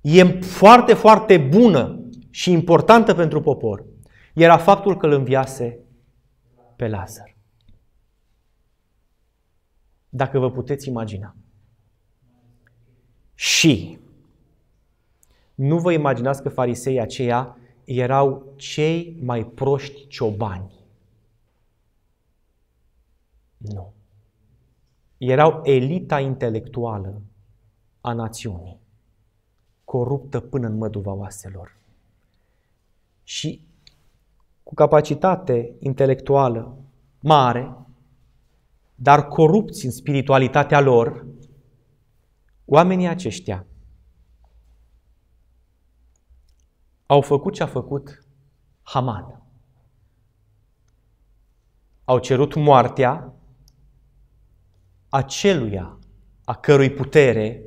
e 0.00 0.24
foarte, 0.40 0.94
foarte 0.94 1.38
bună 1.38 2.08
și 2.30 2.52
importantă 2.52 3.14
pentru 3.14 3.40
popor, 3.40 3.84
era 4.34 4.56
faptul 4.56 4.96
că 4.96 5.06
îl 5.06 5.12
înviase 5.12 5.78
pe 6.76 6.88
Lazar. 6.88 7.36
Dacă 10.08 10.38
vă 10.38 10.50
puteți 10.50 10.88
imagina. 10.88 11.36
Și 13.34 13.98
nu 15.54 15.78
vă 15.78 15.92
imaginați 15.92 16.42
că 16.42 16.48
farisei 16.48 17.00
aceia 17.00 17.56
erau 17.84 18.52
cei 18.56 19.16
mai 19.20 19.44
proști 19.44 20.06
ciobani. 20.06 20.79
Nu. 23.60 23.92
Erau 25.18 25.60
elita 25.64 26.20
intelectuală 26.20 27.22
a 28.00 28.12
națiunii, 28.12 28.80
coruptă 29.84 30.40
până 30.40 30.66
în 30.66 30.76
măduva 30.76 31.12
oaselor. 31.12 31.76
Și 33.22 33.64
cu 34.62 34.74
capacitate 34.74 35.74
intelectuală 35.78 36.78
mare, 37.20 37.76
dar 38.94 39.26
corupți 39.26 39.84
în 39.84 39.90
spiritualitatea 39.90 40.80
lor, 40.80 41.26
oamenii 42.64 43.06
aceștia 43.06 43.66
au 47.06 47.20
făcut 47.20 47.54
ce 47.54 47.62
a 47.62 47.66
făcut 47.66 48.24
Haman. 48.82 49.42
Au 52.04 52.18
cerut 52.18 52.54
moartea 52.54 53.34
aceluia 55.10 55.98
a 56.44 56.54
cărui 56.54 56.90
putere 56.90 57.62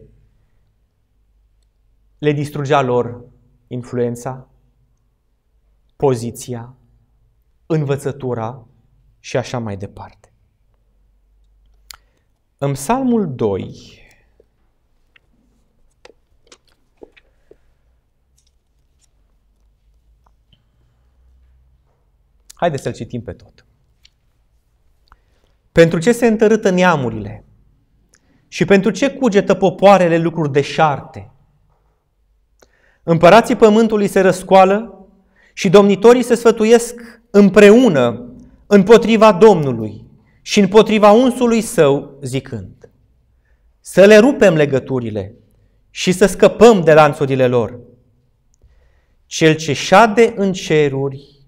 le 2.18 2.32
distrugea 2.32 2.82
lor 2.82 3.26
influența, 3.68 4.50
poziția, 5.96 6.76
învățătura 7.66 8.68
și 9.20 9.38
așa 9.38 9.60
mai 9.60 9.78
departe. 9.78 10.34
În 12.58 12.72
Psalmul 12.72 13.36
2, 13.36 14.02
Haideți 22.54 22.84
să-l 22.84 22.94
citim 22.94 23.22
pe 23.22 23.34
tot. 23.34 23.66
Pentru 25.74 26.00
ce 26.00 26.12
se 26.12 26.28
întărâtă 26.28 26.70
neamurile 26.70 27.46
și 28.48 28.66
pentru 28.66 28.90
ce 28.92 29.10
cugetă 29.12 29.54
popoarele 29.54 30.18
lucruri 30.18 30.52
deșarte? 30.52 31.32
Împărații 33.04 33.56
pământului 33.56 34.08
se 34.08 34.20
răscoală 34.20 35.08
și 35.54 35.70
domnitorii 35.70 36.24
se 36.24 36.36
sfătuiesc 36.36 37.22
împreună 37.30 38.34
împotriva 38.68 39.32
Domnului 39.32 40.06
și 40.42 40.60
împotriva 40.60 41.12
unsului 41.12 41.62
său, 41.62 42.18
zicând, 42.22 42.90
să 43.80 44.06
le 44.06 44.18
rupem 44.18 44.56
legăturile 44.56 45.36
și 45.90 46.12
să 46.12 46.26
scăpăm 46.26 46.82
de 46.82 46.94
lanțurile 46.94 47.48
lor. 47.48 47.80
Cel 49.26 49.56
ce 49.56 49.74
șade 49.74 50.34
în 50.36 50.54
ceruri 50.54 51.40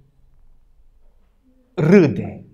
râde. 1.74 2.45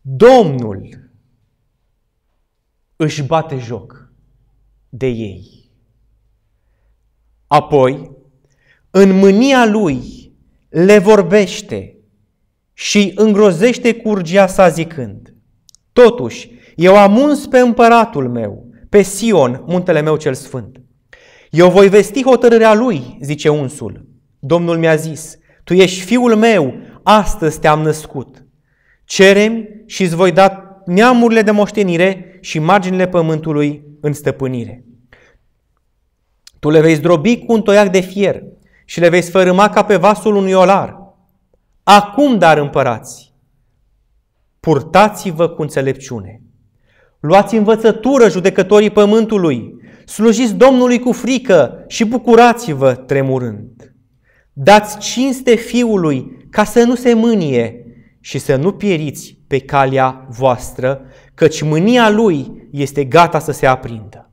Domnul 0.00 1.10
își 2.96 3.22
bate 3.22 3.58
joc 3.58 4.12
de 4.88 5.06
ei. 5.06 5.70
Apoi, 7.46 8.10
în 8.90 9.18
mânia 9.18 9.66
lui 9.66 10.32
le 10.68 10.98
vorbește 10.98 11.96
și 12.72 13.12
îngrozește 13.14 13.94
curgia 13.94 14.46
sa 14.46 14.68
zicând, 14.68 15.34
Totuși, 15.92 16.50
eu 16.76 16.96
am 16.96 17.18
uns 17.18 17.46
pe 17.46 17.58
împăratul 17.58 18.28
meu, 18.28 18.66
pe 18.88 19.02
Sion, 19.02 19.64
muntele 19.66 20.00
meu 20.00 20.16
cel 20.16 20.34
sfânt. 20.34 20.80
Eu 21.50 21.70
voi 21.70 21.88
vesti 21.88 22.22
hotărârea 22.22 22.74
lui, 22.74 23.18
zice 23.20 23.48
unsul, 23.48 24.08
Domnul 24.38 24.78
mi-a 24.78 24.94
zis, 24.94 25.38
tu 25.64 25.74
ești 25.74 26.00
fiul 26.00 26.36
meu, 26.36 26.74
astăzi 27.02 27.60
te-am 27.60 27.80
născut. 27.82 28.44
Cerem 29.10 29.68
și 29.86 30.02
îți 30.02 30.14
voi 30.14 30.32
da 30.32 30.80
neamurile 30.86 31.42
de 31.42 31.50
moștenire 31.50 32.38
și 32.40 32.58
marginile 32.58 33.08
pământului 33.08 33.82
în 34.00 34.12
stăpânire. 34.12 34.84
Tu 36.58 36.70
le 36.70 36.80
vei 36.80 36.94
zdrobi 36.94 37.38
cu 37.38 37.52
un 37.52 37.62
toiac 37.62 37.90
de 37.90 38.00
fier 38.00 38.42
și 38.84 39.00
le 39.00 39.08
vei 39.08 39.22
sfărâma 39.22 39.68
ca 39.68 39.84
pe 39.84 39.96
vasul 39.96 40.34
unui 40.34 40.52
olar. 40.52 41.14
Acum, 41.82 42.38
dar 42.38 42.58
împărați, 42.58 43.32
purtați-vă 44.60 45.48
cu 45.48 45.62
înțelepciune. 45.62 46.42
Luați 47.20 47.54
învățătură 47.54 48.28
judecătorii 48.28 48.90
pământului, 48.90 49.74
slujiți 50.06 50.54
Domnului 50.54 50.98
cu 50.98 51.12
frică 51.12 51.84
și 51.88 52.04
bucurați-vă 52.04 52.94
tremurând. 52.94 53.94
Dați 54.52 54.98
cinste 54.98 55.54
Fiului 55.54 56.46
ca 56.50 56.64
să 56.64 56.82
nu 56.82 56.94
se 56.94 57.14
mânie 57.14 57.84
și 58.20 58.38
să 58.38 58.56
nu 58.56 58.72
pieriți 58.72 59.38
pe 59.46 59.60
calea 59.60 60.26
voastră, 60.28 61.06
căci 61.34 61.62
mânia 61.62 62.10
Lui 62.10 62.68
este 62.70 63.04
gata 63.04 63.38
să 63.38 63.52
se 63.52 63.66
aprindă. 63.66 64.30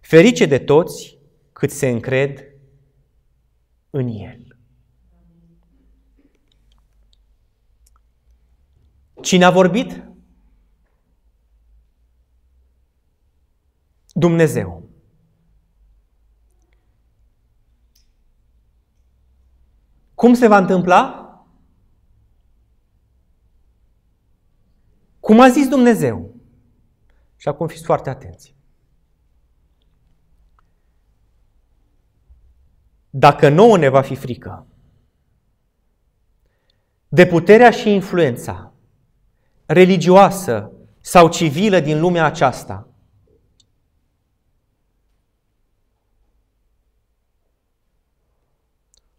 Ferice 0.00 0.46
de 0.46 0.58
toți 0.58 1.18
cât 1.52 1.70
se 1.70 1.88
încred 1.88 2.44
în 3.90 4.08
El. 4.08 4.58
Cine 9.22 9.44
a 9.44 9.50
vorbit? 9.50 10.04
Dumnezeu. 14.12 14.90
Cum 20.14 20.34
se 20.34 20.46
va 20.46 20.58
întâmpla? 20.58 21.17
Cum 25.28 25.40
a 25.40 25.48
zis 25.48 25.68
Dumnezeu. 25.68 26.34
Și 27.36 27.48
acum 27.48 27.66
fiți 27.66 27.84
foarte 27.84 28.10
atenți. 28.10 28.54
Dacă 33.10 33.48
nouă 33.48 33.76
ne 33.76 33.88
va 33.88 34.00
fi 34.00 34.14
frică 34.14 34.66
de 37.08 37.26
puterea 37.26 37.70
și 37.70 37.90
influența 37.94 38.72
religioasă 39.66 40.72
sau 41.00 41.28
civilă 41.28 41.80
din 41.80 42.00
lumea 42.00 42.24
aceasta, 42.24 42.88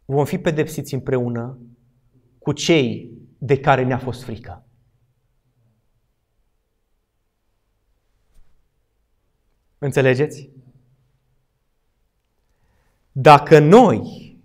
vom 0.05 0.25
fi 0.25 0.37
pedepsiți 0.37 0.93
împreună 0.93 1.57
cu 2.39 2.51
cei 2.51 3.11
de 3.37 3.59
care 3.59 3.83
ne-a 3.83 3.99
fost 3.99 4.23
frică. 4.23 4.63
Înțelegeți? 9.79 10.49
Dacă 13.11 13.59
noi 13.59 14.37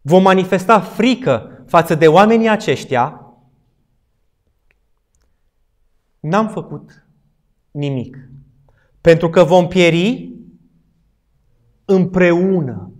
vom 0.00 0.22
manifesta 0.22 0.80
frică 0.80 1.64
față 1.66 1.94
de 1.94 2.08
oamenii 2.08 2.48
aceștia, 2.48 3.34
n-am 6.20 6.48
făcut 6.48 7.06
nimic. 7.70 8.28
Pentru 9.00 9.30
că 9.30 9.44
vom 9.44 9.68
pieri 9.68 10.32
împreună 11.84 12.92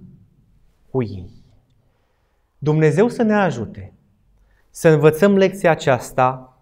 cu 0.91 1.03
ei. 1.03 1.31
Dumnezeu 2.59 3.09
să 3.09 3.23
ne 3.23 3.35
ajute 3.35 3.95
să 4.71 4.89
învățăm 4.89 5.37
lecția 5.37 5.71
aceasta, 5.71 6.59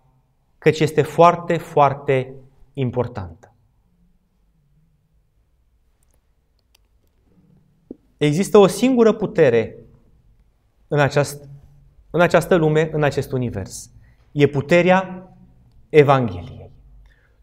căci 0.58 0.80
este 0.80 1.02
foarte, 1.02 1.56
foarte 1.56 2.34
importantă. 2.72 3.47
Există 8.18 8.58
o 8.58 8.66
singură 8.66 9.12
putere 9.12 9.76
în, 10.88 10.98
aceast, 10.98 11.48
în 12.10 12.20
această 12.20 12.54
lume, 12.54 12.90
în 12.92 13.02
acest 13.02 13.32
univers. 13.32 13.90
E 14.32 14.46
puterea 14.46 15.32
Evangheliei. 15.88 16.70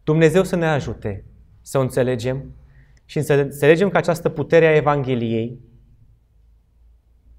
Dumnezeu 0.04 0.44
să 0.44 0.56
ne 0.56 0.66
ajute 0.66 1.24
să 1.62 1.78
o 1.78 1.80
înțelegem 1.80 2.54
și 3.04 3.22
să 3.22 3.34
înțelegem 3.34 3.88
că 3.88 3.96
această 3.96 4.28
putere 4.28 4.66
a 4.66 4.74
Evangheliei 4.74 5.60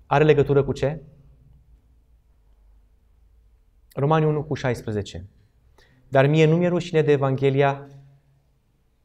are 0.05 0.23
legătură 0.23 0.63
cu 0.63 0.71
ce? 0.71 1.01
Romani 3.93 4.25
1 4.25 4.43
cu 4.43 4.53
16. 4.53 5.25
Dar 6.07 6.27
mie 6.27 6.45
nu 6.45 6.55
mi-e 6.55 6.67
rușine 6.67 7.01
de 7.01 7.11
Evanghelia 7.11 7.87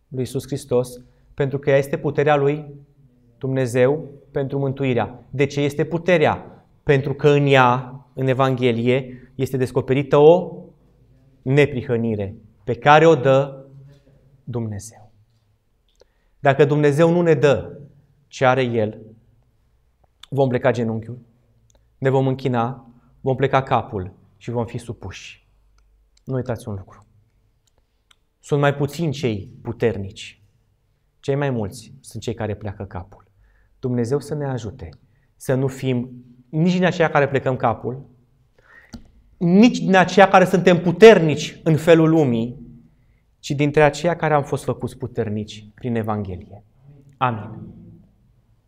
lui 0.08 0.20
Iisus 0.20 0.46
Hristos, 0.46 1.00
pentru 1.34 1.58
că 1.58 1.70
ea 1.70 1.76
este 1.76 1.98
puterea 1.98 2.36
lui 2.36 2.74
Dumnezeu 3.42 4.10
pentru 4.30 4.58
mântuirea. 4.58 5.26
De 5.30 5.46
ce 5.46 5.60
este 5.60 5.84
puterea? 5.84 6.64
Pentru 6.82 7.14
că 7.14 7.28
în 7.28 7.46
ea, 7.46 8.04
în 8.14 8.26
Evanghelie, 8.26 9.32
este 9.34 9.56
descoperită 9.56 10.16
o 10.16 10.64
neprihănire 11.42 12.36
pe 12.64 12.74
care 12.74 13.06
o 13.06 13.14
dă 13.14 13.66
Dumnezeu. 14.44 15.12
Dacă 16.38 16.64
Dumnezeu 16.64 17.10
nu 17.10 17.22
ne 17.22 17.34
dă 17.34 17.80
ce 18.26 18.46
are 18.46 18.62
El, 18.62 19.00
vom 20.30 20.48
pleca 20.48 20.70
genunchiul, 20.70 21.18
ne 21.98 22.10
vom 22.10 22.26
închina, 22.26 22.90
vom 23.20 23.36
pleca 23.36 23.62
capul 23.62 24.12
și 24.36 24.50
vom 24.50 24.66
fi 24.66 24.78
supuși. 24.78 25.48
Nu 26.24 26.34
uitați 26.34 26.68
un 26.68 26.74
lucru. 26.74 27.06
Sunt 28.40 28.60
mai 28.60 28.74
puțini 28.74 29.12
cei 29.12 29.52
puternici. 29.62 30.42
Cei 31.20 31.34
mai 31.34 31.50
mulți 31.50 31.94
sunt 32.00 32.22
cei 32.22 32.34
care 32.34 32.54
pleacă 32.56 32.84
capul. 32.84 33.21
Dumnezeu 33.82 34.20
să 34.20 34.34
ne 34.34 34.44
ajute 34.44 34.88
să 35.36 35.54
nu 35.54 35.66
fim 35.66 36.10
nici 36.48 36.72
din 36.72 36.84
aceia 36.84 37.10
care 37.10 37.28
plecăm 37.28 37.56
capul, 37.56 38.06
nici 39.36 39.78
din 39.78 39.96
aceia 39.96 40.28
care 40.28 40.44
suntem 40.44 40.80
puternici 40.80 41.60
în 41.64 41.76
felul 41.76 42.08
lumii, 42.08 42.56
ci 43.38 43.50
dintre 43.50 43.82
aceia 43.82 44.16
care 44.16 44.34
am 44.34 44.42
fost 44.42 44.64
făcuți 44.64 44.98
puternici 44.98 45.68
prin 45.74 45.94
Evanghelie. 45.94 46.64
Amin. 47.16 47.81